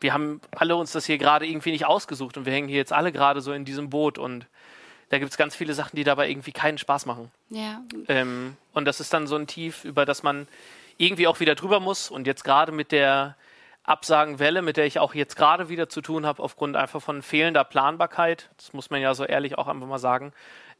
[0.00, 2.92] wir haben alle uns das hier gerade irgendwie nicht ausgesucht und wir hängen hier jetzt
[2.92, 4.46] alle gerade so in diesem Boot und
[5.10, 7.30] da gibt es ganz viele Sachen, die dabei irgendwie keinen Spaß machen.
[7.50, 7.82] Ja.
[8.08, 10.46] Ähm, und das ist dann so ein Tief, über das man
[10.98, 12.10] irgendwie auch wieder drüber muss.
[12.10, 13.36] Und jetzt gerade mit der
[13.82, 17.64] Absagenwelle, mit der ich auch jetzt gerade wieder zu tun habe, aufgrund einfach von fehlender
[17.64, 20.32] Planbarkeit, das muss man ja so ehrlich auch einfach mal sagen,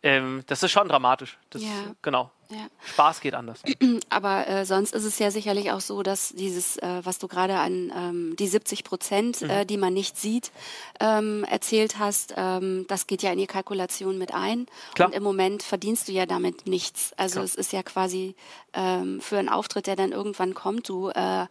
[0.03, 1.37] ähm, das ist schon dramatisch.
[1.51, 1.69] Das, ja.
[2.03, 2.31] Genau.
[2.51, 2.67] Ja.
[2.85, 3.61] Spaß geht anders.
[4.11, 7.59] Aber äh, sonst ist es ja sicherlich auch so, dass dieses, äh, was du gerade
[7.59, 9.51] an ähm, die 70 Prozent, mhm.
[9.51, 10.51] äh, die man nicht sieht,
[10.99, 14.67] ähm, erzählt hast, ähm, das geht ja in die Kalkulation mit ein.
[14.95, 15.09] Klar.
[15.09, 17.13] Und im Moment verdienst du ja damit nichts.
[17.17, 17.45] Also Klar.
[17.45, 18.35] es ist ja quasi
[18.73, 21.47] ähm, für einen Auftritt, der dann irgendwann kommt, du äh,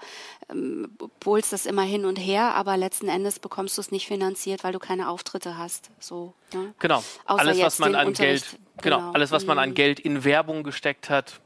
[0.49, 4.63] ähm, polst das immer hin und her, aber letzten Endes bekommst du es nicht finanziert,
[4.63, 5.89] weil du keine Auftritte hast.
[5.99, 6.73] So, ne?
[6.79, 7.03] Genau.
[7.25, 8.97] Außer Alles, was man an Geld Genau.
[8.97, 9.11] genau.
[9.11, 9.75] Alles, was man an mhm.
[9.75, 11.39] Geld in Werbung gesteckt hat,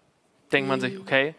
[0.52, 1.02] denkt man sich, mhm.
[1.02, 1.36] okay.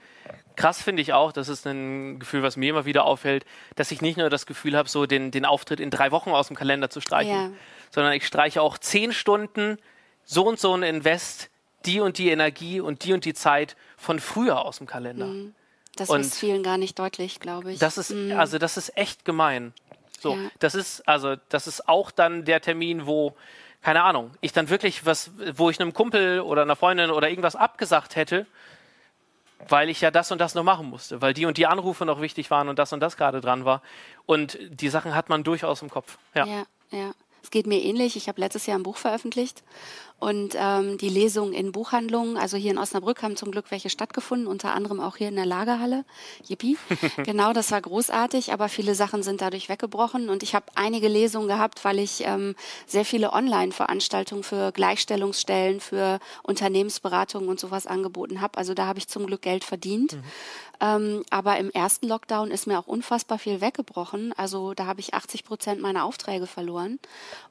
[0.57, 4.01] Krass finde ich auch, das ist ein Gefühl, was mir immer wieder auffällt, dass ich
[4.01, 6.91] nicht nur das Gefühl habe, so den, den Auftritt in drei Wochen aus dem Kalender
[6.91, 7.51] zu streichen, ja.
[7.91, 9.79] sondern ich streiche auch zehn Stunden
[10.25, 11.51] so und so ein Invest,
[11.87, 15.27] die und die Energie und die und die Zeit von früher aus dem Kalender.
[15.27, 15.55] Mhm.
[15.97, 17.79] Das und ist vielen gar nicht deutlich, glaube ich.
[17.79, 18.33] Das ist, mhm.
[18.33, 19.73] also das ist echt gemein.
[20.21, 20.51] So, ja.
[20.59, 23.35] das ist, also, das ist auch dann der Termin, wo
[23.85, 27.55] keine Ahnung, ich dann wirklich was, wo ich einem Kumpel oder einer Freundin oder irgendwas
[27.55, 28.47] abgesagt hätte,
[29.69, 32.23] weil ich ja das und das noch machen musste, weil die und die Anrufe noch
[32.23, 33.83] wichtig waren und das und das gerade dran war.
[34.25, 36.17] Und die Sachen hat man durchaus im Kopf.
[36.35, 36.67] Ja, ja.
[36.91, 37.13] ja.
[37.43, 38.17] Es geht mir ähnlich.
[38.17, 39.63] Ich habe letztes Jahr ein Buch veröffentlicht
[40.25, 44.47] und ähm, die Lesungen in Buchhandlungen, also hier in Osnabrück haben zum Glück welche stattgefunden,
[44.47, 46.07] unter anderem auch hier in der Lagerhalle.
[46.49, 46.79] Yippie.
[47.19, 50.31] genau, das war großartig, aber viele Sachen sind dadurch weggebrochen.
[50.31, 52.55] Und ich habe einige Lesungen gehabt, weil ich ähm,
[52.87, 58.57] sehr viele Online-Veranstaltungen für Gleichstellungsstellen, für Unternehmensberatungen und sowas angeboten habe.
[58.57, 60.15] Also da habe ich zum Glück Geld verdient.
[60.15, 60.23] Mhm.
[60.81, 64.33] Ähm, aber im ersten Lockdown ist mir auch unfassbar viel weggebrochen.
[64.37, 66.99] Also da habe ich 80 Prozent meiner Aufträge verloren.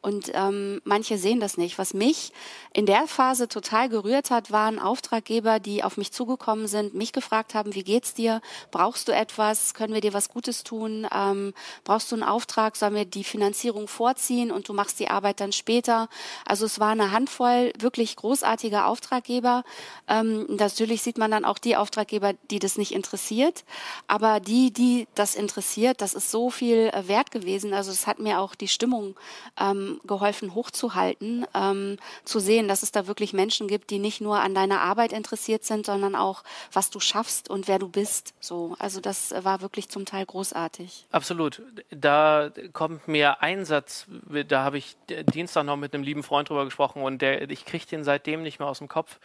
[0.01, 1.77] Und ähm, manche sehen das nicht.
[1.77, 2.31] Was mich
[2.71, 7.53] in der Phase total gerührt hat, waren Auftraggeber, die auf mich zugekommen sind, mich gefragt
[7.53, 8.41] haben, wie geht's dir?
[8.71, 9.73] Brauchst du etwas?
[9.73, 11.07] Können wir dir was Gutes tun?
[11.13, 12.75] Ähm, brauchst du einen Auftrag?
[12.75, 16.09] Sollen wir die Finanzierung vorziehen und du machst die Arbeit dann später?
[16.45, 19.63] Also es war eine Handvoll wirklich großartiger Auftraggeber.
[20.07, 23.63] Ähm, natürlich sieht man dann auch die Auftraggeber, die das nicht interessiert.
[24.07, 27.73] Aber die, die das interessiert, das ist so viel äh, wert gewesen.
[27.73, 29.15] Also es hat mir auch die Stimmung
[29.59, 34.39] ähm, geholfen hochzuhalten, ähm, zu sehen, dass es da wirklich Menschen gibt, die nicht nur
[34.39, 38.35] an deiner Arbeit interessiert sind, sondern auch, was du schaffst und wer du bist.
[38.39, 41.07] So, also das war wirklich zum Teil großartig.
[41.11, 41.61] Absolut.
[41.89, 44.05] Da kommt mir ein Satz,
[44.47, 44.95] da habe ich
[45.33, 48.59] Dienstag noch mit einem lieben Freund drüber gesprochen und der, ich kriege den seitdem nicht
[48.59, 49.19] mehr aus dem Kopf.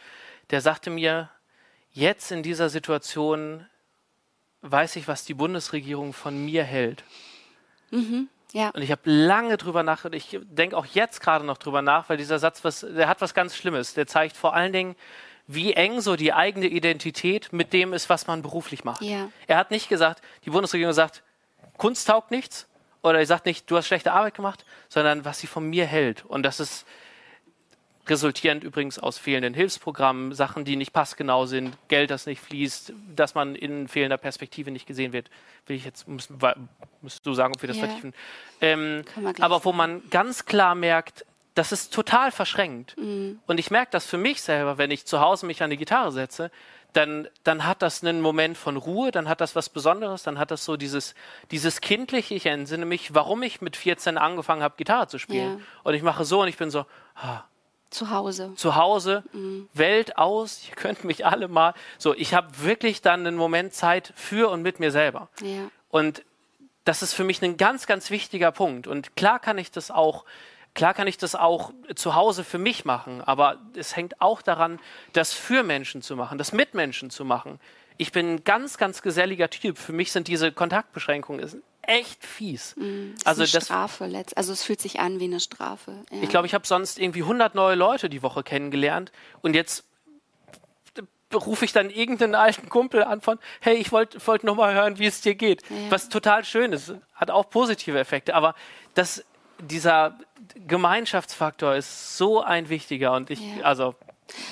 [0.49, 1.29] Der sagte mir,
[1.91, 3.65] jetzt in dieser Situation
[4.61, 7.03] weiß ich, was die Bundesregierung von mir hält.
[7.91, 8.29] Mhm.
[8.51, 8.69] Ja.
[8.69, 10.15] Und ich habe lange drüber nachgedacht.
[10.15, 13.33] Ich denke auch jetzt gerade noch drüber nach, weil dieser Satz, was, der hat was
[13.33, 13.93] ganz Schlimmes.
[13.93, 14.95] Der zeigt vor allen Dingen,
[15.47, 19.01] wie eng so die eigene Identität mit dem ist, was man beruflich macht.
[19.01, 19.29] Ja.
[19.47, 21.23] Er hat nicht gesagt, die Bundesregierung sagt,
[21.77, 22.67] Kunst taugt nichts
[23.01, 26.25] oder ihr sagt nicht, du hast schlechte Arbeit gemacht, sondern was sie von mir hält.
[26.25, 26.85] Und das ist
[28.09, 33.35] resultierend übrigens aus fehlenden Hilfsprogrammen, Sachen, die nicht passgenau sind, Geld, das nicht fließt, dass
[33.35, 35.29] man in fehlender Perspektive nicht gesehen wird.
[35.67, 36.39] Will ich jetzt, müssen,
[37.01, 37.85] müsst du sagen, ob wir das ja.
[37.85, 38.13] vertiefen.
[38.61, 39.03] Ähm,
[39.39, 42.97] aber wo man ganz klar merkt, das ist total verschränkt.
[42.97, 43.39] Mhm.
[43.45, 46.11] Und ich merke das für mich selber, wenn ich zu Hause mich an die Gitarre
[46.11, 46.51] setze,
[46.93, 50.51] dann, dann hat das einen Moment von Ruhe, dann hat das was Besonderes, dann hat
[50.51, 51.13] das so dieses,
[51.51, 55.59] dieses kindliche, ich entsinne mich, warum ich mit 14 angefangen habe, Gitarre zu spielen.
[55.59, 55.65] Ja.
[55.83, 57.43] Und ich mache so und ich bin so, ah,
[57.89, 58.53] zu Hause.
[58.55, 59.67] Zu Hause, mhm.
[59.73, 61.73] Welt aus, ihr könnt mich alle mal.
[61.97, 65.29] So, ich habe wirklich dann einen Moment Zeit für und mit mir selber.
[65.41, 65.69] Ja.
[65.89, 66.23] Und
[66.85, 68.87] das ist für mich ein ganz, ganz wichtiger Punkt.
[68.87, 70.25] Und klar kann ich das auch
[70.75, 74.79] Klar kann ich das auch zu Hause für mich machen, aber es hängt auch daran,
[75.13, 77.59] das für Menschen zu machen, das mit Menschen zu machen.
[77.97, 79.77] Ich bin ein ganz, ganz geselliger Typ.
[79.77, 82.75] Für mich sind diese Kontaktbeschränkungen echt fies.
[82.77, 86.05] Mm, das also ist eine das, Strafe, also es fühlt sich an wie eine Strafe.
[86.11, 86.21] Ja.
[86.21, 89.83] Ich glaube, ich habe sonst irgendwie 100 neue Leute die Woche kennengelernt und jetzt
[91.33, 94.97] rufe ich dann irgendeinen alten Kumpel an von, hey, ich wollte wollt noch mal hören,
[94.97, 95.63] wie es dir geht.
[95.69, 95.91] Ja.
[95.91, 98.55] Was total schön ist, hat auch positive Effekte, aber
[98.93, 99.23] das
[99.59, 100.17] dieser
[100.67, 103.63] Gemeinschaftsfaktor ist so ein wichtiger und ich, ja.
[103.63, 103.95] also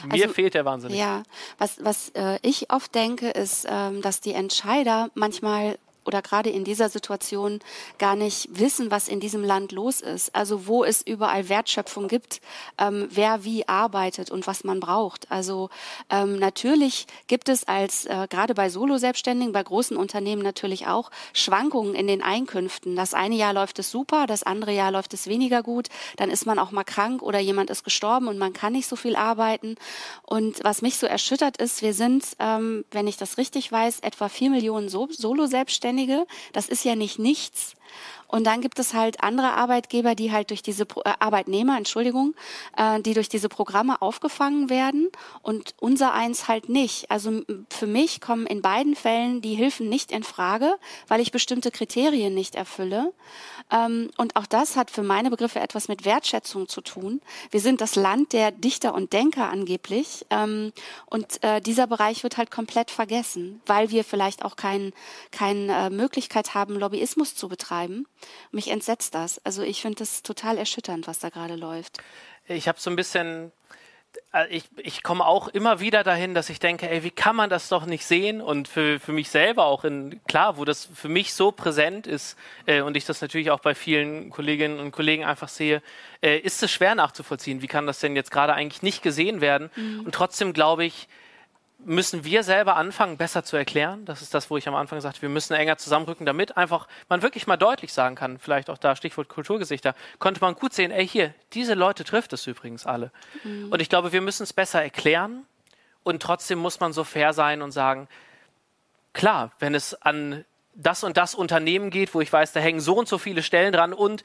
[0.05, 0.97] mir also, fehlt der wahnsinnig.
[0.97, 1.23] Ja,
[1.57, 6.63] was, was äh, ich oft denke, ist, ähm, dass die Entscheider manchmal oder gerade in
[6.63, 7.59] dieser Situation
[7.97, 10.33] gar nicht wissen, was in diesem Land los ist.
[10.33, 12.41] Also wo es überall Wertschöpfung gibt,
[12.77, 15.29] ähm, wer wie arbeitet und was man braucht.
[15.29, 15.69] Also
[16.09, 21.93] ähm, natürlich gibt es als äh, gerade bei Solo-Selbstständigen, bei großen Unternehmen natürlich auch Schwankungen
[21.93, 22.95] in den Einkünften.
[22.95, 25.89] Das eine Jahr läuft es super, das andere Jahr läuft es weniger gut.
[26.15, 28.95] Dann ist man auch mal krank oder jemand ist gestorben und man kann nicht so
[28.95, 29.75] viel arbeiten.
[30.23, 34.29] Und was mich so erschüttert ist, wir sind, ähm, wenn ich das richtig weiß, etwa
[34.29, 36.27] vier Millionen Solo-Selbstständige Selbstständige.
[36.53, 37.73] Das ist ja nicht nichts.
[38.27, 42.35] Und dann gibt es halt andere Arbeitgeber, die halt durch diese äh, Arbeitnehmer, Entschuldigung,
[42.75, 45.09] äh, die durch diese Programme aufgefangen werden
[45.41, 47.09] und unser eins halt nicht.
[47.09, 51.71] Also für mich kommen in beiden Fällen die Hilfen nicht in Frage, weil ich bestimmte
[51.71, 53.13] Kriterien nicht erfülle.
[53.71, 57.21] Ähm, und auch das hat für meine Begriffe etwas mit Wertschätzung zu tun.
[57.51, 60.25] Wir sind das Land der Dichter und Denker angeblich.
[60.29, 60.73] Ähm,
[61.05, 64.93] und äh, dieser Bereich wird halt komplett vergessen, weil wir vielleicht auch kein,
[65.31, 68.05] keine äh, Möglichkeit haben, Lobbyismus zu betreiben.
[68.51, 69.43] Mich entsetzt das.
[69.45, 71.99] Also ich finde das total erschütternd, was da gerade läuft.
[72.47, 73.51] Ich habe so ein bisschen
[74.33, 77.49] äh, ich, ich komme auch immer wieder dahin, dass ich denke, ey, wie kann man
[77.49, 78.41] das doch nicht sehen?
[78.41, 82.37] Und für, für mich selber auch in, klar, wo das für mich so präsent ist
[82.65, 85.81] äh, und ich das natürlich auch bei vielen Kolleginnen und Kollegen einfach sehe,
[86.21, 87.61] äh, ist es schwer nachzuvollziehen.
[87.61, 89.69] Wie kann das denn jetzt gerade eigentlich nicht gesehen werden?
[89.75, 90.01] Mhm.
[90.05, 91.07] Und trotzdem glaube ich,
[91.79, 94.03] müssen wir selber anfangen, besser zu erklären.
[94.05, 97.21] Das ist das, wo ich am Anfang sagte, wir müssen enger zusammenrücken, damit einfach man
[97.21, 101.07] wirklich mal deutlich sagen kann, vielleicht auch da Stichwort Kulturgesichter, konnte man gut sehen, ey,
[101.07, 103.11] hier, diese Leute trifft es übrigens alle.
[103.43, 103.71] Mhm.
[103.71, 105.45] Und ich glaube, wir müssen es besser erklären
[106.03, 108.07] und trotzdem muss man so fair sein und sagen,
[109.13, 112.95] klar, wenn es an das und das Unternehmen geht, wo ich weiß, da hängen so
[112.95, 114.23] und so viele Stellen dran und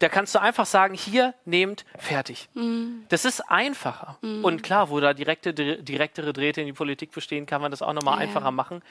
[0.00, 2.48] da kannst du einfach sagen, hier nehmt, fertig.
[2.54, 3.04] Mhm.
[3.08, 4.18] Das ist einfacher.
[4.22, 4.44] Mhm.
[4.44, 7.92] Und klar, wo da direkte, direktere Drähte in die Politik bestehen, kann man das auch
[7.92, 8.82] nochmal ja, einfacher machen.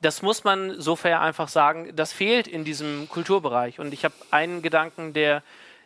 [0.00, 3.78] Das muss man so fair einfach sagen, das fehlt in diesem Kulturbereich.
[3.78, 5.42] Und ich habe einen Gedanken, der,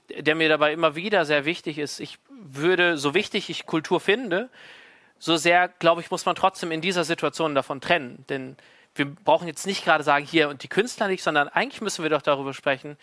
[0.08, 2.00] der mir dabei immer wieder sehr wichtig ist.
[2.00, 4.48] Ich würde, so wichtig ich Kultur finde,
[5.18, 8.24] so sehr, glaube ich, muss man trotzdem in dieser Situation davon trennen.
[8.28, 8.56] Denn
[8.94, 12.10] wir brauchen jetzt nicht gerade sagen, hier und die Künstler nicht, sondern eigentlich müssen wir
[12.10, 12.96] doch darüber sprechen,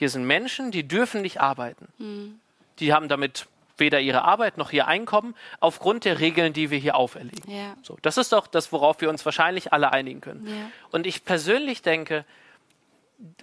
[0.00, 1.86] hier sind Menschen, die dürfen nicht arbeiten.
[1.98, 2.40] Mhm.
[2.78, 6.96] Die haben damit weder ihre Arbeit noch ihr Einkommen aufgrund der Regeln, die wir hier
[6.96, 7.52] auferlegen.
[7.52, 7.76] Ja.
[7.82, 10.46] So, das ist doch das, worauf wir uns wahrscheinlich alle einigen können.
[10.46, 10.70] Ja.
[10.90, 12.24] Und ich persönlich denke,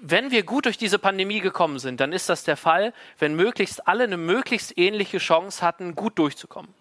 [0.01, 3.87] wenn wir gut durch diese Pandemie gekommen sind, dann ist das der Fall, wenn möglichst
[3.87, 6.73] alle eine möglichst ähnliche Chance hatten, gut durchzukommen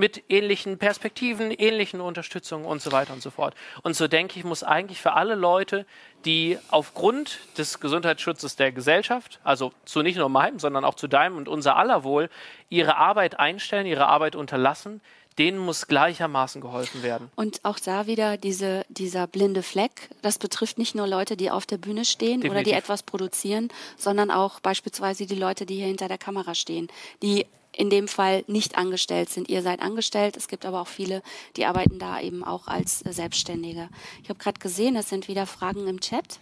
[0.00, 3.54] mit ähnlichen Perspektiven, ähnlichen Unterstützungen und so weiter und so fort.
[3.82, 5.84] Und so denke ich, muss eigentlich für alle Leute,
[6.24, 11.36] die aufgrund des Gesundheitsschutzes der Gesellschaft, also zu nicht nur meinem, sondern auch zu deinem
[11.36, 12.30] und unser aller Wohl,
[12.70, 15.02] ihre Arbeit einstellen, ihre Arbeit unterlassen,
[15.38, 17.30] denen muss gleichermaßen geholfen werden.
[17.36, 21.66] Und auch da wieder diese, dieser blinde Fleck, das betrifft nicht nur Leute, die auf
[21.66, 22.50] der Bühne stehen Definitiv.
[22.50, 26.88] oder die etwas produzieren, sondern auch beispielsweise die Leute, die hier hinter der Kamera stehen,
[27.22, 27.46] die
[27.80, 29.48] in dem Fall nicht angestellt sind.
[29.48, 31.22] Ihr seid angestellt, es gibt aber auch viele,
[31.56, 33.88] die arbeiten da eben auch als Selbstständige.
[34.22, 36.38] Ich habe gerade gesehen, es sind wieder Fragen im Chat.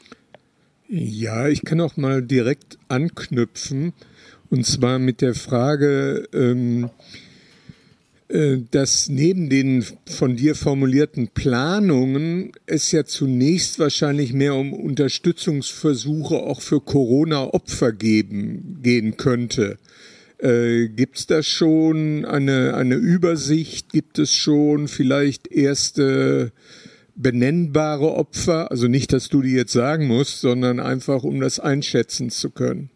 [0.89, 3.93] Ja, ich kann auch mal direkt anknüpfen
[4.51, 6.91] und zwar mit der Frage, ähm,
[8.29, 16.35] äh, dass neben den von dir formulierten Planungen es ja zunächst wahrscheinlich mehr um Unterstützungsversuche
[16.35, 19.79] auch für Corona-Opfer gehen könnte.
[20.39, 23.93] Äh, Gibt es da schon eine, eine Übersicht?
[23.93, 26.53] Gibt es schon vielleicht erste
[27.17, 28.71] benennbare Opfer?
[28.71, 32.91] Also nicht, dass du die jetzt sagen musst, sondern einfach, um das einschätzen zu können.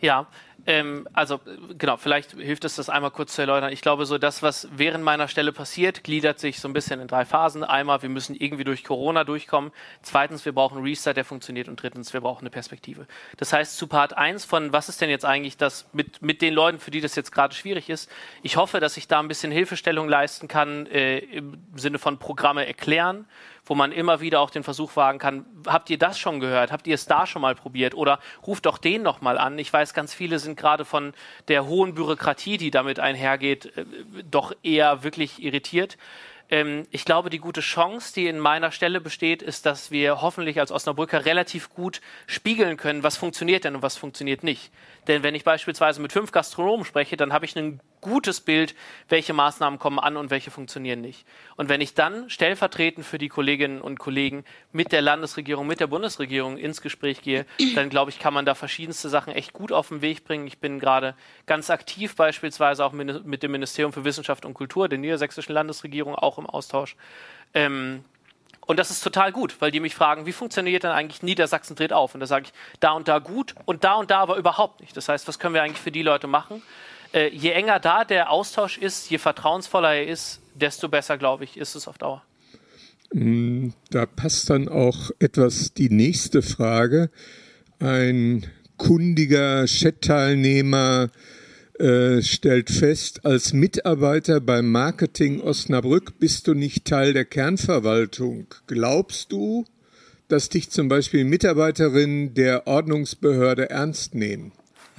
[0.00, 0.28] Ja,
[0.66, 1.40] ähm, also
[1.76, 3.72] genau, vielleicht hilft es, das einmal kurz zu erläutern.
[3.72, 7.08] Ich glaube, so das, was während meiner Stelle passiert, gliedert sich so ein bisschen in
[7.08, 7.64] drei Phasen.
[7.64, 9.72] Einmal, wir müssen irgendwie durch Corona durchkommen.
[10.02, 11.68] Zweitens, wir brauchen einen Restart, der funktioniert.
[11.68, 13.06] Und drittens, wir brauchen eine Perspektive.
[13.36, 16.54] Das heißt, zu Part 1 von, was ist denn jetzt eigentlich das mit, mit den
[16.54, 18.10] Leuten, für die das jetzt gerade schwierig ist.
[18.42, 22.66] Ich hoffe, dass ich da ein bisschen Hilfestellung leisten kann äh, im Sinne von Programme
[22.66, 23.26] erklären
[23.66, 26.72] wo man immer wieder auch den Versuch wagen kann, habt ihr das schon gehört?
[26.72, 27.94] Habt ihr es da schon mal probiert?
[27.94, 29.58] Oder ruft doch den noch mal an.
[29.58, 31.14] Ich weiß, ganz viele sind gerade von
[31.48, 33.84] der hohen Bürokratie, die damit einhergeht, äh,
[34.30, 35.96] doch eher wirklich irritiert.
[36.50, 40.60] Ähm, ich glaube, die gute Chance, die in meiner Stelle besteht, ist, dass wir hoffentlich
[40.60, 44.70] als Osnabrücker relativ gut spiegeln können, was funktioniert denn und was funktioniert nicht.
[45.08, 48.74] Denn wenn ich beispielsweise mit fünf Gastronomen spreche, dann habe ich ein gutes Bild,
[49.08, 51.26] welche Maßnahmen kommen an und welche funktionieren nicht.
[51.56, 55.86] Und wenn ich dann stellvertretend für die Kolleginnen und Kollegen mit der Landesregierung, mit der
[55.88, 59.88] Bundesregierung ins Gespräch gehe, dann glaube ich, kann man da verschiedenste Sachen echt gut auf
[59.88, 60.46] den Weg bringen.
[60.46, 61.14] Ich bin gerade
[61.46, 66.38] ganz aktiv beispielsweise auch mit, dem Ministerium für Wissenschaft und Kultur, der niedersächsischen Landesregierung, auch
[66.38, 66.96] im Austausch.
[67.54, 68.04] Ähm,
[68.66, 71.92] und das ist total gut, weil die mich fragen, wie funktioniert denn eigentlich Niedersachsen dreht
[71.92, 72.14] auf?
[72.14, 74.96] Und da sage ich, da und da gut und da und da aber überhaupt nicht.
[74.96, 76.62] Das heißt, was können wir eigentlich für die Leute machen?
[77.14, 81.56] Äh, je enger da der Austausch ist, je vertrauensvoller er ist, desto besser, glaube ich,
[81.56, 82.24] ist es auf Dauer.
[83.12, 87.10] Mm, da passt dann auch etwas die nächste Frage.
[87.78, 88.46] Ein
[88.76, 91.10] kundiger Chat-Teilnehmer
[91.78, 98.48] äh, stellt fest, als Mitarbeiter beim Marketing Osnabrück bist du nicht Teil der Kernverwaltung.
[98.66, 99.64] Glaubst du,
[100.26, 104.50] dass dich zum Beispiel Mitarbeiterinnen der Ordnungsbehörde ernst nehmen?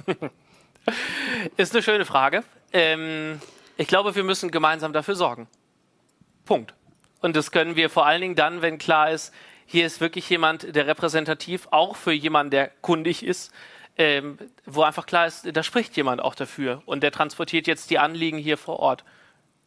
[1.56, 2.44] Ist eine schöne Frage.
[2.72, 3.40] Ähm,
[3.76, 5.48] ich glaube, wir müssen gemeinsam dafür sorgen.
[6.44, 6.74] Punkt.
[7.20, 9.34] Und das können wir vor allen Dingen dann, wenn klar ist,
[9.66, 13.52] hier ist wirklich jemand, der repräsentativ auch für jemanden, der kundig ist,
[13.98, 17.98] ähm, wo einfach klar ist, da spricht jemand auch dafür und der transportiert jetzt die
[17.98, 19.04] Anliegen hier vor Ort.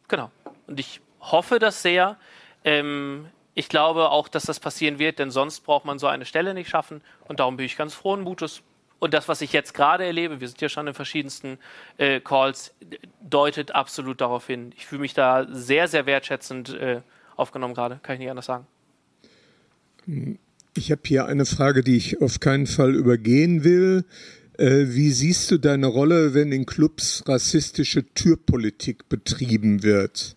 [0.08, 0.30] Genau.
[0.66, 2.16] Und ich hoffe das sehr.
[2.64, 6.54] Ähm, ich glaube auch, dass das passieren wird, denn sonst braucht man so eine Stelle
[6.54, 7.02] nicht schaffen.
[7.26, 8.62] Und darum bin ich ganz frohen Mutes.
[9.00, 11.58] Und das, was ich jetzt gerade erlebe, wir sind ja schon in verschiedensten
[11.96, 12.74] äh, Calls,
[13.22, 14.72] deutet absolut darauf hin.
[14.76, 17.00] Ich fühle mich da sehr, sehr wertschätzend äh,
[17.34, 18.66] aufgenommen gerade, kann ich nicht anders sagen.
[20.74, 24.04] Ich habe hier eine Frage, die ich auf keinen Fall übergehen will.
[24.58, 30.36] Äh, wie siehst du deine Rolle, wenn in Clubs rassistische Türpolitik betrieben wird?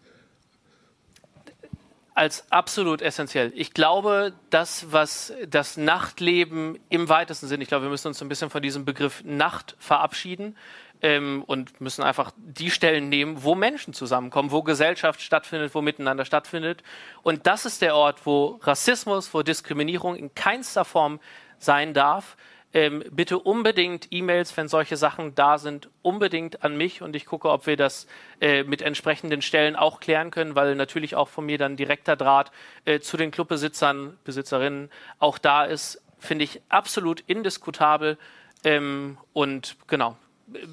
[2.15, 3.51] Als absolut essentiell.
[3.55, 8.29] Ich glaube, das, was das Nachtleben im weitesten Sinn, ich glaube, wir müssen uns ein
[8.29, 10.55] bisschen von diesem Begriff Nacht verabschieden
[11.01, 16.25] ähm, und müssen einfach die Stellen nehmen, wo Menschen zusammenkommen, wo Gesellschaft stattfindet, wo miteinander
[16.25, 16.83] stattfindet.
[17.23, 21.19] Und das ist der Ort, wo Rassismus, wo Diskriminierung in keinster Form
[21.57, 22.37] sein darf.
[22.73, 27.49] Ähm, bitte unbedingt E-Mails, wenn solche Sachen da sind, unbedingt an mich und ich gucke,
[27.49, 28.07] ob wir das
[28.41, 32.51] äh, mit entsprechenden Stellen auch klären können, weil natürlich auch von mir dann direkter Draht
[32.85, 38.17] äh, zu den Clubbesitzern, Besitzerinnen auch da ist, finde ich absolut indiskutabel.
[38.63, 40.17] Ähm, und genau,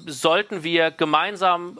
[0.07, 1.79] sollten wir gemeinsam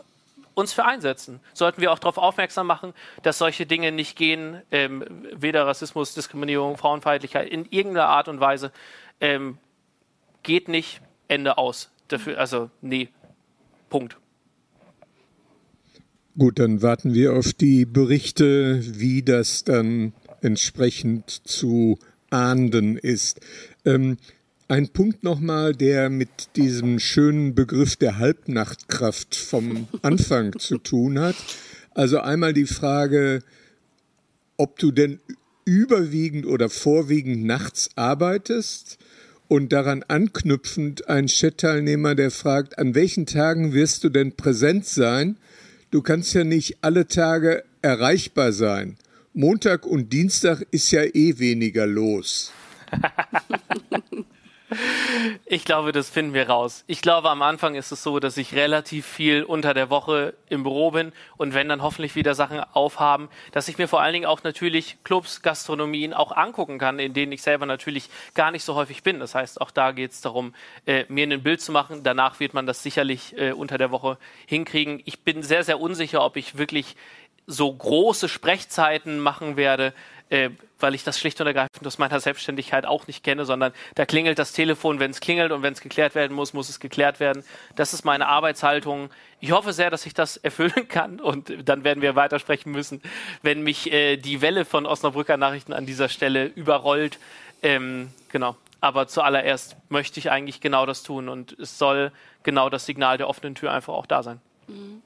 [0.54, 1.40] uns für einsetzen.
[1.54, 6.76] Sollten wir auch darauf aufmerksam machen, dass solche Dinge nicht gehen, ähm, weder Rassismus, Diskriminierung,
[6.76, 8.70] Frauenfeindlichkeit in irgendeiner Art und Weise,
[9.20, 9.58] ähm,
[10.42, 11.90] geht nicht, Ende aus.
[12.08, 13.08] Dafür, also, nee,
[13.88, 14.16] Punkt.
[16.38, 21.98] Gut, dann warten wir auf die Berichte, wie das dann entsprechend zu
[22.30, 23.40] ahnden ist.
[23.84, 24.16] Ähm,
[24.68, 31.36] ein Punkt nochmal, der mit diesem schönen Begriff der Halbnachtkraft vom Anfang zu tun hat.
[31.90, 33.42] Also einmal die Frage,
[34.56, 35.20] ob du denn
[35.66, 38.98] überwiegend oder vorwiegend nachts arbeitest
[39.52, 45.36] und daran anknüpfend ein Chat-Teilnehmer, der fragt, an welchen Tagen wirst du denn präsent sein?
[45.90, 48.96] Du kannst ja nicht alle Tage erreichbar sein.
[49.34, 52.50] Montag und Dienstag ist ja eh weniger los.
[55.46, 56.84] Ich glaube, das finden wir raus.
[56.86, 60.62] Ich glaube, am Anfang ist es so, dass ich relativ viel unter der Woche im
[60.62, 64.26] Büro bin und wenn dann hoffentlich wieder Sachen aufhaben, dass ich mir vor allen Dingen
[64.26, 68.74] auch natürlich Clubs, Gastronomien auch angucken kann, in denen ich selber natürlich gar nicht so
[68.74, 69.20] häufig bin.
[69.20, 70.54] Das heißt, auch da geht es darum,
[70.86, 72.02] äh, mir ein Bild zu machen.
[72.02, 75.02] Danach wird man das sicherlich äh, unter der Woche hinkriegen.
[75.04, 76.96] Ich bin sehr, sehr unsicher, ob ich wirklich
[77.46, 79.92] so große Sprechzeiten machen werde,
[80.32, 84.06] äh, weil ich das schlicht und ergreifend aus meiner Selbstständigkeit auch nicht kenne, sondern da
[84.06, 87.20] klingelt das Telefon, wenn es klingelt und wenn es geklärt werden muss, muss es geklärt
[87.20, 87.44] werden.
[87.76, 89.10] Das ist meine Arbeitshaltung.
[89.40, 93.02] Ich hoffe sehr, dass ich das erfüllen kann und dann werden wir weitersprechen müssen,
[93.42, 97.18] wenn mich äh, die Welle von Osnabrücker Nachrichten an dieser Stelle überrollt.
[97.62, 98.56] Ähm, genau.
[98.80, 102.10] Aber zuallererst möchte ich eigentlich genau das tun und es soll
[102.42, 104.40] genau das Signal der offenen Tür einfach auch da sein.
[104.66, 105.02] Mhm.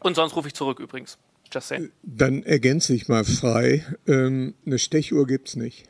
[0.00, 1.18] Und sonst rufe ich zurück übrigens.
[1.54, 1.92] Just saying.
[2.02, 3.84] Dann ergänze ich mal frei.
[4.08, 5.84] Ähm, eine Stechuhr gibt es nicht.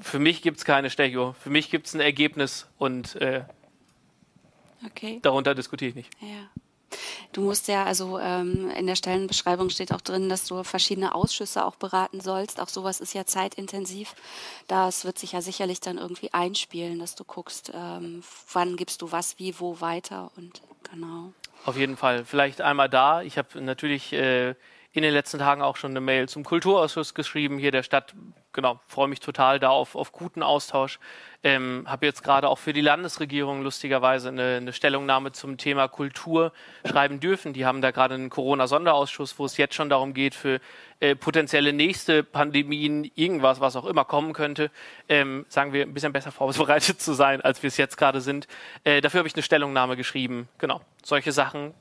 [0.00, 1.34] Für, mich gibt es keine Stechuhr.
[1.34, 3.42] Für mich gibt es ein Ergebnis und äh,
[4.86, 5.18] okay.
[5.20, 6.10] darunter diskutiere ich nicht.
[6.20, 6.50] Ja.
[7.32, 11.64] Du musst ja, also ähm, in der Stellenbeschreibung steht auch drin, dass du verschiedene Ausschüsse
[11.64, 12.60] auch beraten sollst.
[12.60, 14.14] Auch sowas ist ja zeitintensiv.
[14.68, 18.22] Das wird sich ja sicherlich dann irgendwie einspielen, dass du guckst, ähm,
[18.52, 21.32] wann gibst du was, wie, wo weiter und genau.
[21.64, 22.24] Auf jeden Fall.
[22.24, 23.22] Vielleicht einmal da.
[23.22, 24.50] Ich habe natürlich äh,
[24.92, 28.14] in den letzten Tagen auch schon eine Mail zum Kulturausschuss geschrieben, hier der Stadt.
[28.54, 30.98] Genau, freue mich total da auf, auf guten Austausch.
[31.42, 36.52] Ähm, habe jetzt gerade auch für die Landesregierung lustigerweise eine, eine, Stellungnahme zum Thema Kultur
[36.84, 37.54] schreiben dürfen.
[37.54, 40.60] Die haben da gerade einen Corona-Sonderausschuss, wo es jetzt schon darum geht, für
[41.00, 44.70] äh, potenzielle nächste Pandemien, irgendwas, was auch immer kommen könnte,
[45.08, 48.46] ähm, sagen wir, ein bisschen besser vorbereitet zu sein, als wir es jetzt gerade sind.
[48.84, 50.48] Äh, dafür habe ich eine Stellungnahme geschrieben.
[50.58, 51.72] Genau, solche Sachen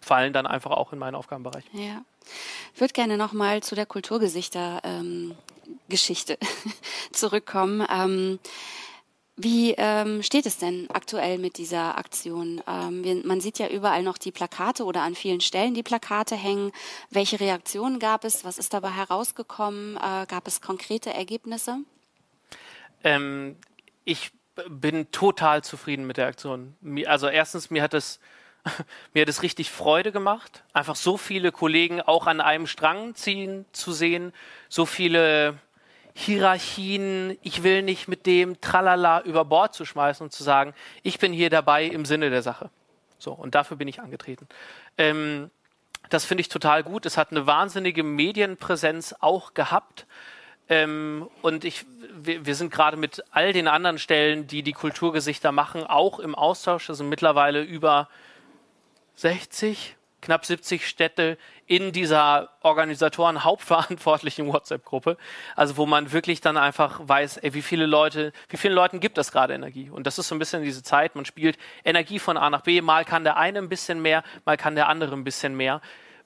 [0.00, 1.64] fallen dann einfach auch in meinen Aufgabenbereich.
[1.72, 2.02] Ja.
[2.74, 5.34] Ich würde gerne nochmal zu der Kulturgesichter ähm,
[5.88, 6.38] Geschichte
[7.12, 7.86] zurückkommen.
[7.90, 8.38] Ähm,
[9.40, 12.60] wie ähm, steht es denn aktuell mit dieser Aktion?
[12.66, 16.34] Ähm, wir, man sieht ja überall noch die Plakate oder an vielen Stellen die Plakate
[16.34, 16.72] hängen.
[17.10, 18.44] Welche Reaktionen gab es?
[18.44, 19.96] Was ist dabei herausgekommen?
[19.96, 21.78] Äh, gab es konkrete Ergebnisse?
[23.04, 23.54] Ähm,
[24.04, 24.32] ich
[24.68, 26.74] bin total zufrieden mit der Aktion.
[27.06, 28.18] Also erstens, mir hat es
[29.14, 33.66] mir hat es richtig Freude gemacht, einfach so viele Kollegen auch an einem Strang ziehen
[33.70, 34.32] zu sehen,
[34.68, 35.58] so viele
[36.20, 41.20] Hierarchien, ich will nicht mit dem Tralala über Bord zu schmeißen und zu sagen, ich
[41.20, 42.70] bin hier dabei im Sinne der Sache.
[43.20, 44.48] So, und dafür bin ich angetreten.
[44.96, 45.48] Ähm,
[46.10, 47.06] das finde ich total gut.
[47.06, 50.06] Es hat eine wahnsinnige Medienpräsenz auch gehabt.
[50.68, 55.52] Ähm, und ich, wir, wir sind gerade mit all den anderen Stellen, die die Kulturgesichter
[55.52, 56.88] machen, auch im Austausch.
[56.88, 58.08] Das sind mittlerweile über
[59.14, 65.16] 60, knapp 70 Städte in dieser Organisatoren hauptverantwortlichen WhatsApp-Gruppe.
[65.54, 69.18] Also wo man wirklich dann einfach weiß, ey, wie viele Leute, wie vielen Leuten gibt
[69.18, 69.90] das gerade Energie?
[69.90, 72.80] Und das ist so ein bisschen diese Zeit, man spielt Energie von A nach B,
[72.80, 75.80] mal kann der eine ein bisschen mehr, mal kann der andere ein bisschen mehr.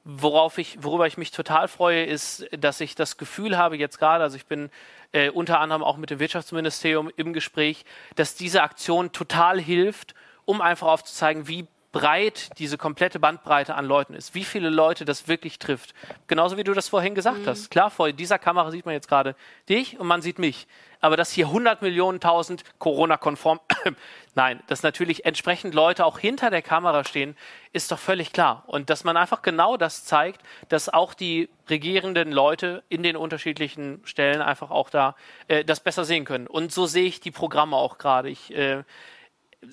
[0.04, 4.24] Worauf ich, worüber ich mich total freue, ist, dass ich das Gefühl habe jetzt gerade,
[4.24, 4.70] also ich bin
[5.12, 7.84] äh, unter anderem auch mit dem Wirtschaftsministerium im Gespräch,
[8.16, 10.14] dass diese Aktion total hilft,
[10.44, 15.28] um einfach aufzuzeigen, wie breit diese komplette Bandbreite an Leuten ist, wie viele Leute das
[15.28, 15.94] wirklich trifft.
[16.26, 17.46] Genauso wie du das vorhin gesagt mhm.
[17.46, 17.70] hast.
[17.70, 19.36] Klar, vor dieser Kamera sieht man jetzt gerade
[19.68, 20.66] dich und man sieht mich.
[21.00, 23.60] Aber dass hier 100 Millionen, 1000 Corona-konform,
[24.34, 27.36] nein, dass natürlich entsprechend Leute auch hinter der Kamera stehen,
[27.72, 28.62] ist doch völlig klar.
[28.68, 34.00] Und dass man einfach genau das zeigt, dass auch die regierenden Leute in den unterschiedlichen
[34.04, 35.16] Stellen einfach auch da
[35.48, 36.46] äh, das besser sehen können.
[36.46, 38.30] Und so sehe ich die Programme auch gerade.
[38.30, 38.84] Ich äh,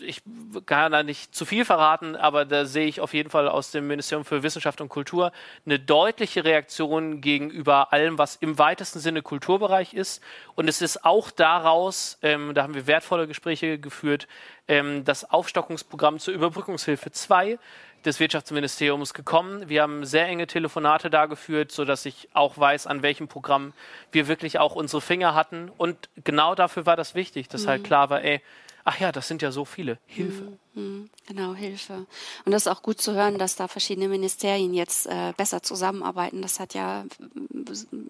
[0.01, 0.21] ich
[0.65, 3.87] kann da nicht zu viel verraten, aber da sehe ich auf jeden Fall aus dem
[3.87, 5.31] Ministerium für Wissenschaft und Kultur
[5.65, 10.21] eine deutliche Reaktion gegenüber allem, was im weitesten Sinne Kulturbereich ist.
[10.55, 14.27] Und es ist auch daraus, ähm, da haben wir wertvolle Gespräche geführt,
[14.67, 17.57] ähm, das Aufstockungsprogramm zur Überbrückungshilfe 2
[18.05, 19.67] des Wirtschaftsministeriums gekommen.
[19.67, 23.73] Wir haben sehr enge Telefonate da geführt, sodass ich auch weiß, an welchem Programm
[24.11, 25.69] wir wirklich auch unsere Finger hatten.
[25.77, 27.71] Und genau dafür war das wichtig, dass halt mhm.
[27.71, 28.41] halt klar war, ey,
[28.84, 29.99] ach ja, das sind ja so viele.
[30.05, 30.57] Hilfe.
[30.73, 32.05] Mhm, genau, Hilfe.
[32.45, 36.41] Und das ist auch gut zu hören, dass da verschiedene Ministerien jetzt äh, besser zusammenarbeiten.
[36.41, 37.05] Das hat ja,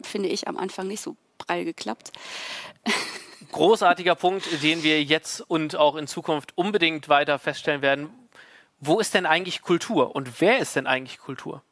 [0.03, 2.11] finde ich, am Anfang nicht so prall geklappt.
[3.51, 8.09] Großartiger Punkt, den wir jetzt und auch in Zukunft unbedingt weiter feststellen werden.
[8.79, 11.63] Wo ist denn eigentlich Kultur und wer ist denn eigentlich Kultur?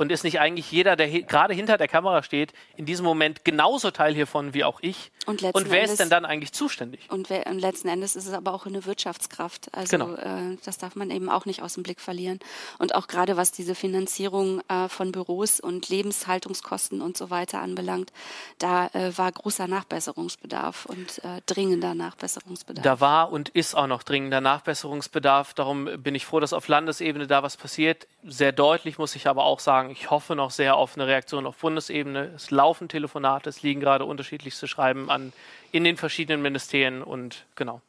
[0.00, 3.90] Und ist nicht eigentlich jeder, der gerade hinter der Kamera steht, in diesem Moment genauso
[3.90, 5.12] Teil hiervon wie auch ich?
[5.26, 7.02] Und, und wer Endes, ist denn dann eigentlich zuständig?
[7.10, 9.68] Und, wer, und, letzten Endes ist es aber auch eine Wirtschaftskraft.
[9.74, 10.14] Also genau.
[10.14, 12.40] äh, das darf man eben auch nicht aus dem Blick verlieren.
[12.78, 18.10] Und auch gerade was diese Finanzierung äh, von Büros und Lebenshaltungskosten und so weiter anbelangt,
[18.56, 22.82] da äh, war großer Nachbesserungsbedarf und äh, dringender Nachbesserungsbedarf.
[22.82, 25.52] Da war und ist auch noch dringender Nachbesserungsbedarf.
[25.52, 28.06] Darum bin ich froh, dass auf Landesebene da was passiert.
[28.24, 31.56] Sehr deutlich muss ich aber auch sagen, ich hoffe noch sehr auf eine Reaktion auf
[31.56, 32.32] Bundesebene.
[32.34, 35.32] Es laufen Telefonate, es liegen gerade unterschiedlichste Schreiben an
[35.72, 37.80] in den verschiedenen Ministerien und genau.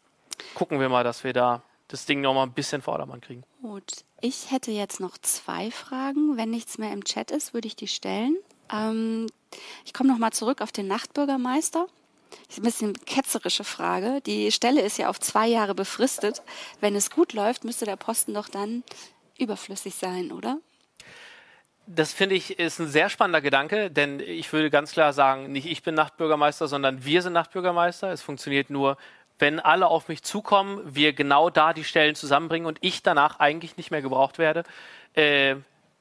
[0.56, 3.43] Gucken wir mal, dass wir da das Ding noch mal ein bisschen Vordermann kriegen.
[3.62, 3.91] Gut.
[4.22, 6.38] Ich hätte jetzt noch zwei Fragen.
[6.38, 8.38] Wenn nichts mehr im Chat ist, würde ich die stellen.
[8.72, 9.28] Ähm,
[9.86, 11.88] ich komme noch mal zurück auf den Nachtbürgermeister.
[12.47, 14.22] Das ist ein bisschen eine ketzerische Frage.
[14.22, 16.41] Die Stelle ist ja auf zwei Jahre befristet.
[16.80, 18.84] Wenn es gut läuft, müsste der Posten doch dann
[19.38, 20.60] überflüssig sein, oder?
[21.88, 25.66] Das finde ich ist ein sehr spannender Gedanke, denn ich würde ganz klar sagen, nicht
[25.66, 28.12] ich bin Nachtbürgermeister, sondern wir sind Nachtbürgermeister.
[28.12, 28.98] Es funktioniert nur,
[29.40, 33.76] wenn alle auf mich zukommen, wir genau da die Stellen zusammenbringen und ich danach eigentlich
[33.76, 34.64] nicht mehr gebraucht werde.
[35.16, 35.56] Äh,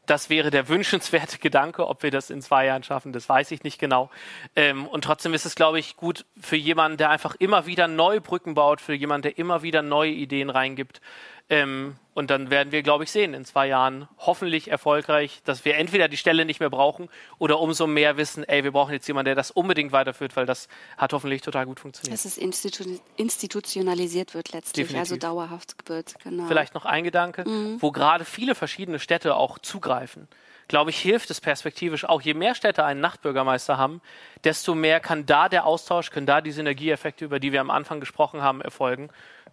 [0.06, 1.88] das wäre der wünschenswerte Gedanke.
[1.88, 4.10] Ob wir das in zwei Jahren schaffen, das weiß ich nicht genau.
[4.56, 8.20] Ähm, und trotzdem ist es, glaube ich, gut für jemanden, der einfach immer wieder neue
[8.20, 11.00] Brücken baut, für jemanden, der immer wieder neue Ideen reingibt.
[11.50, 15.76] Ähm, und dann werden wir, glaube ich, sehen in zwei Jahren hoffentlich erfolgreich, dass wir
[15.76, 19.26] entweder die Stelle nicht mehr brauchen oder umso mehr wissen, ey, wir brauchen jetzt jemanden,
[19.26, 22.12] der das unbedingt weiterführt, weil das hat hoffentlich total gut funktioniert.
[22.12, 22.84] Dass es institu
[23.16, 25.12] institutionalisiert wird letztlich, Definitiv.
[25.12, 26.14] also dauerhaft wird.
[26.22, 26.46] Genau.
[26.46, 27.76] Vielleicht noch ein Gedanke, mhm.
[27.80, 30.28] wo gerade viele verschiedene Städte auch zugreifen
[30.70, 32.22] glaube ich, hilft es perspektivisch auch.
[32.22, 34.00] Je mehr Städte einen Nachtbürgermeister haben,
[34.44, 37.98] desto mehr kann da der Austausch, können da die Synergieeffekte, über die wir am Anfang
[37.98, 39.10] gesprochen haben, erfolgen.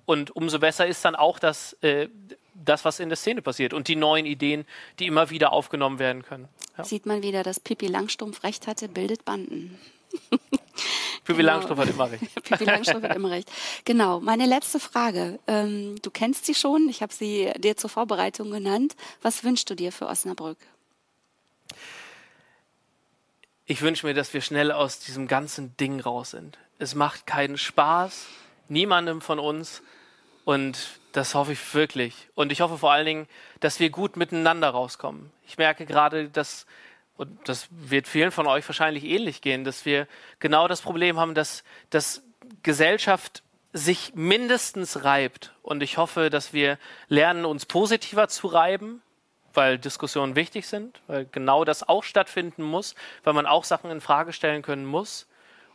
[0.07, 2.07] Und umso besser ist dann auch das, äh,
[2.55, 4.65] das, was in der Szene passiert und die neuen Ideen,
[4.99, 6.47] die immer wieder aufgenommen werden können.
[6.77, 6.85] Ja.
[6.85, 9.77] Sieht man wieder, dass Pippi Langstumpf recht hatte, bildet Banden.
[11.25, 11.43] Pippi genau.
[11.43, 12.23] Langstrumpf hat immer recht.
[12.43, 13.51] Pippi Langstrumpf hat immer recht.
[13.83, 14.21] Genau.
[14.21, 15.39] Meine letzte Frage.
[15.45, 16.87] Ähm, du kennst sie schon.
[16.87, 18.95] Ich habe sie dir zur Vorbereitung genannt.
[19.21, 20.57] Was wünschst du dir für Osnabrück?
[23.65, 26.57] Ich wünsche mir, dass wir schnell aus diesem ganzen Ding raus sind.
[26.79, 28.25] Es macht keinen Spaß,
[28.69, 29.81] niemandem von uns.
[30.47, 32.29] Und das hoffe ich wirklich.
[32.33, 33.27] Und ich hoffe vor allen Dingen,
[33.59, 35.29] dass wir gut miteinander rauskommen.
[35.45, 36.65] Ich merke gerade, dass,
[37.17, 40.07] und das wird vielen von euch wahrscheinlich ähnlich gehen, dass wir
[40.39, 42.23] genau das Problem haben, dass, dass
[42.63, 43.43] Gesellschaft
[43.73, 45.53] sich mindestens reibt.
[45.63, 46.77] Und ich hoffe, dass wir
[47.09, 49.01] lernen, uns positiver zu reiben,
[49.53, 52.95] weil Diskussionen wichtig sind, weil genau das auch stattfinden muss,
[53.25, 55.27] weil man auch Sachen in Frage stellen können muss.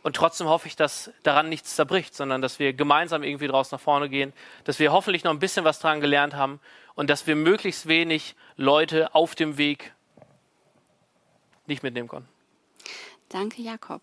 [0.03, 3.79] Und trotzdem hoffe ich, dass daran nichts zerbricht, sondern dass wir gemeinsam irgendwie draus nach
[3.79, 4.33] vorne gehen,
[4.65, 6.59] dass wir hoffentlich noch ein bisschen was daran gelernt haben
[6.93, 9.93] und dass wir möglichst wenig Leute auf dem Weg
[11.65, 12.29] nicht mitnehmen konnten.
[13.29, 14.01] Danke, Jakob.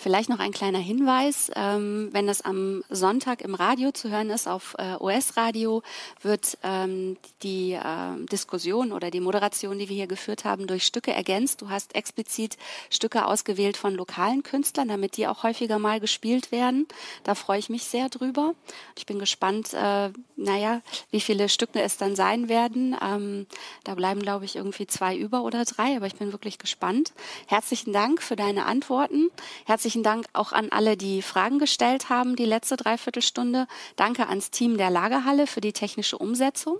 [0.00, 4.46] Vielleicht noch ein kleiner Hinweis, ähm, wenn das am Sonntag im Radio zu hören ist,
[4.46, 5.82] auf äh, US-Radio,
[6.22, 11.12] wird ähm, die äh, Diskussion oder die Moderation, die wir hier geführt haben, durch Stücke
[11.12, 11.62] ergänzt.
[11.62, 12.56] Du hast explizit
[12.90, 16.86] Stücke ausgewählt von lokalen Künstlern, damit die auch häufiger mal gespielt werden.
[17.24, 18.54] Da freue ich mich sehr drüber.
[18.96, 20.80] Ich bin gespannt, äh, naja,
[21.10, 22.96] wie viele Stücke es dann sein werden.
[23.02, 23.46] Ähm,
[23.82, 27.12] da bleiben, glaube ich, irgendwie zwei über oder drei, aber ich bin wirklich gespannt.
[27.48, 29.32] Herzlichen Dank für deine Antworten.
[29.64, 33.66] Herzlichen Herzlichen Dank auch an alle, die Fragen gestellt haben, die letzte Dreiviertelstunde.
[33.96, 36.78] Danke ans Team der Lagerhalle für die technische Umsetzung.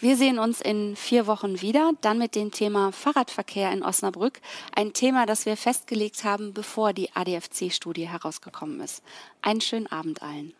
[0.00, 4.40] Wir sehen uns in vier Wochen wieder, dann mit dem Thema Fahrradverkehr in Osnabrück.
[4.74, 9.04] Ein Thema, das wir festgelegt haben, bevor die ADFC-Studie herausgekommen ist.
[9.40, 10.52] Einen schönen Abend allen.